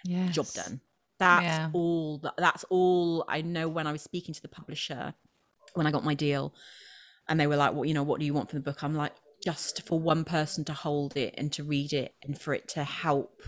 [0.05, 0.33] Yes.
[0.33, 0.79] Job done.
[1.19, 1.69] That's yeah.
[1.73, 2.23] all.
[2.37, 3.67] That's all I know.
[3.67, 5.13] When I was speaking to the publisher,
[5.73, 6.55] when I got my deal,
[7.27, 8.03] and they were like, well, you know?
[8.03, 9.13] What do you want from the book?" I'm like,
[9.43, 12.83] just for one person to hold it and to read it, and for it to
[12.83, 13.41] help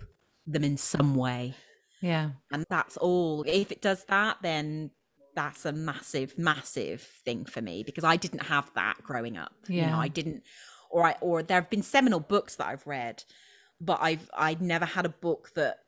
[0.45, 1.55] them in some way.
[2.01, 2.31] Yeah.
[2.51, 3.43] And that's all.
[3.47, 4.91] If it does that, then
[5.35, 9.53] that's a massive, massive thing for me because I didn't have that growing up.
[9.67, 9.85] Yeah.
[9.85, 10.43] You know, I didn't
[10.91, 13.23] or I or there have been seminal books that I've read,
[13.79, 15.79] but I've I'd never had a book that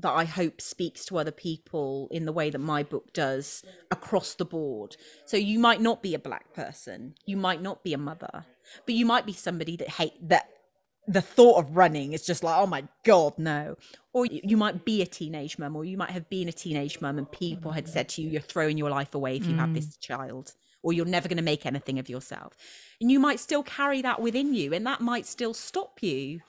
[0.00, 4.34] that I hope speaks to other people in the way that my book does across
[4.34, 4.96] the board.
[5.24, 8.44] So you might not be a black person, you might not be a mother,
[8.86, 10.48] but you might be somebody that hate that
[11.06, 13.76] the thought of running is just like, oh my God, no.
[14.12, 17.18] Or you might be a teenage mum, or you might have been a teenage mum,
[17.18, 19.58] and people had said to you, you're throwing your life away if you mm.
[19.58, 22.56] have this child, or you're never going to make anything of yourself.
[23.00, 26.40] And you might still carry that within you, and that might still stop you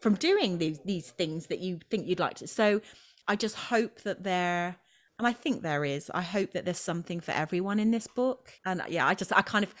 [0.00, 2.46] from doing these, these things that you think you'd like to.
[2.46, 2.80] So
[3.28, 4.76] I just hope that there,
[5.18, 8.52] and I think there is, I hope that there's something for everyone in this book.
[8.64, 9.74] And uh, yeah, I just, I kind of,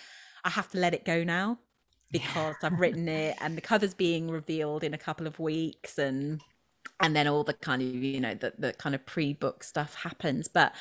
[0.44, 1.58] I have to let it go now
[2.10, 2.66] because yeah.
[2.68, 6.40] I've written it and the cover's being revealed in a couple of weeks and
[6.98, 10.48] and then all the kind of you know the the kind of pre-book stuff happens
[10.48, 10.74] but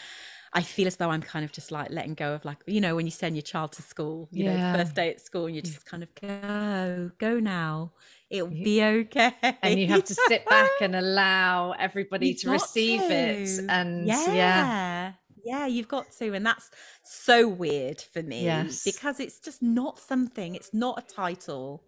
[0.51, 2.95] I feel as though I'm kind of just like letting go of like you know
[2.95, 4.71] when you send your child to school you yeah.
[4.71, 7.91] know first day at school and you just kind of go go now
[8.30, 13.01] it'll be okay and you have to sit back and allow everybody You've to receive
[13.01, 13.13] to.
[13.13, 14.34] it and yeah.
[14.34, 15.13] yeah
[15.43, 16.34] yeah, you've got to.
[16.34, 16.69] And that's
[17.03, 18.84] so weird for me yes.
[18.84, 21.84] because it's just not something, it's not a title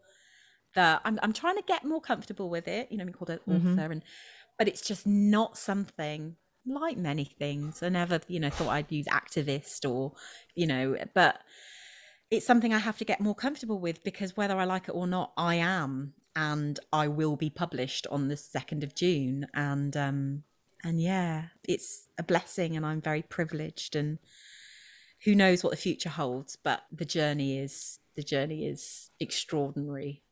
[0.75, 3.39] that I'm, I'm trying to get more comfortable with it, you know, I'm called an
[3.47, 3.73] mm-hmm.
[3.73, 4.03] author and,
[4.57, 6.35] but it's just not something
[6.65, 7.83] like many things.
[7.83, 10.13] I never, you know, thought I'd use activist or,
[10.55, 11.39] you know, but
[12.29, 15.07] it's something I have to get more comfortable with because whether I like it or
[15.07, 16.13] not, I am.
[16.35, 19.47] And I will be published on the 2nd of June.
[19.53, 20.43] And um,
[20.83, 23.95] and yeah, it's a blessing, and I'm very privileged.
[23.95, 24.17] And
[25.23, 30.23] who knows what the future holds, but the journey is the journey is extraordinary.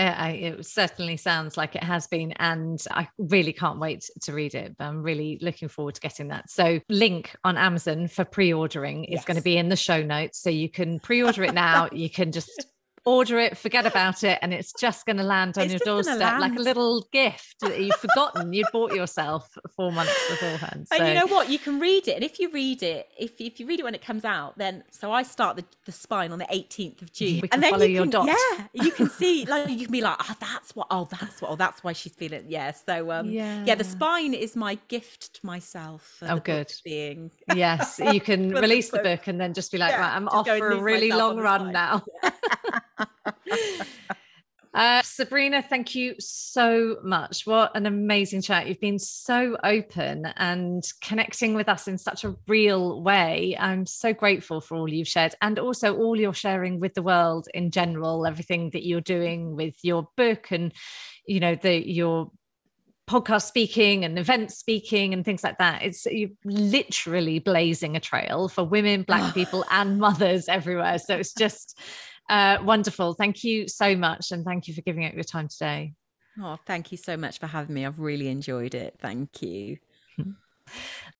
[0.00, 4.54] I, it certainly sounds like it has been, and I really can't wait to read
[4.54, 4.76] it.
[4.78, 6.48] But I'm really looking forward to getting that.
[6.50, 9.24] So, link on Amazon for pre-ordering is yes.
[9.24, 11.88] going to be in the show notes, so you can pre-order it now.
[11.92, 12.66] you can just
[13.08, 16.40] order it, forget about it, and it's just going to land on it's your doorstep
[16.40, 20.86] like a little gift that you've forgotten you'd bought yourself four months beforehand.
[20.88, 20.96] So.
[20.96, 21.48] And you know what?
[21.48, 23.94] You can read it, and if you read it, if if you read it when
[23.94, 27.42] it comes out, then so I start the, the spine on the 18th of June,
[27.52, 28.26] and then you can, dot.
[28.26, 30.86] Yeah, you can see like you can be like, oh, that's what.
[30.90, 31.50] Oh, that's what.
[31.50, 32.44] Oh, that's why she's feeling.
[32.48, 32.72] Yeah.
[32.72, 33.74] So um, yeah, yeah.
[33.74, 36.18] The spine is my gift to myself.
[36.22, 36.72] Oh, good.
[36.84, 39.26] Being yes, you can release the book.
[39.26, 42.02] and then just be like, yeah, right, I'm off for a really long run now.
[44.74, 47.46] Uh, Sabrina, thank you so much.
[47.46, 48.68] What an amazing chat.
[48.68, 53.56] You've been so open and connecting with us in such a real way.
[53.58, 57.48] I'm so grateful for all you've shared and also all you're sharing with the world
[57.54, 60.72] in general, everything that you're doing with your book and,
[61.26, 62.30] you know, the your
[63.08, 65.82] podcast speaking and event speaking and things like that.
[65.82, 70.98] It's you're literally blazing a trail for women, black people, and mothers everywhere.
[70.98, 71.80] So it's just
[72.28, 73.14] uh, wonderful.
[73.14, 74.32] Thank you so much.
[74.32, 75.94] And thank you for giving up your time today.
[76.40, 77.84] Oh, thank you so much for having me.
[77.84, 78.96] I've really enjoyed it.
[79.00, 79.78] Thank you.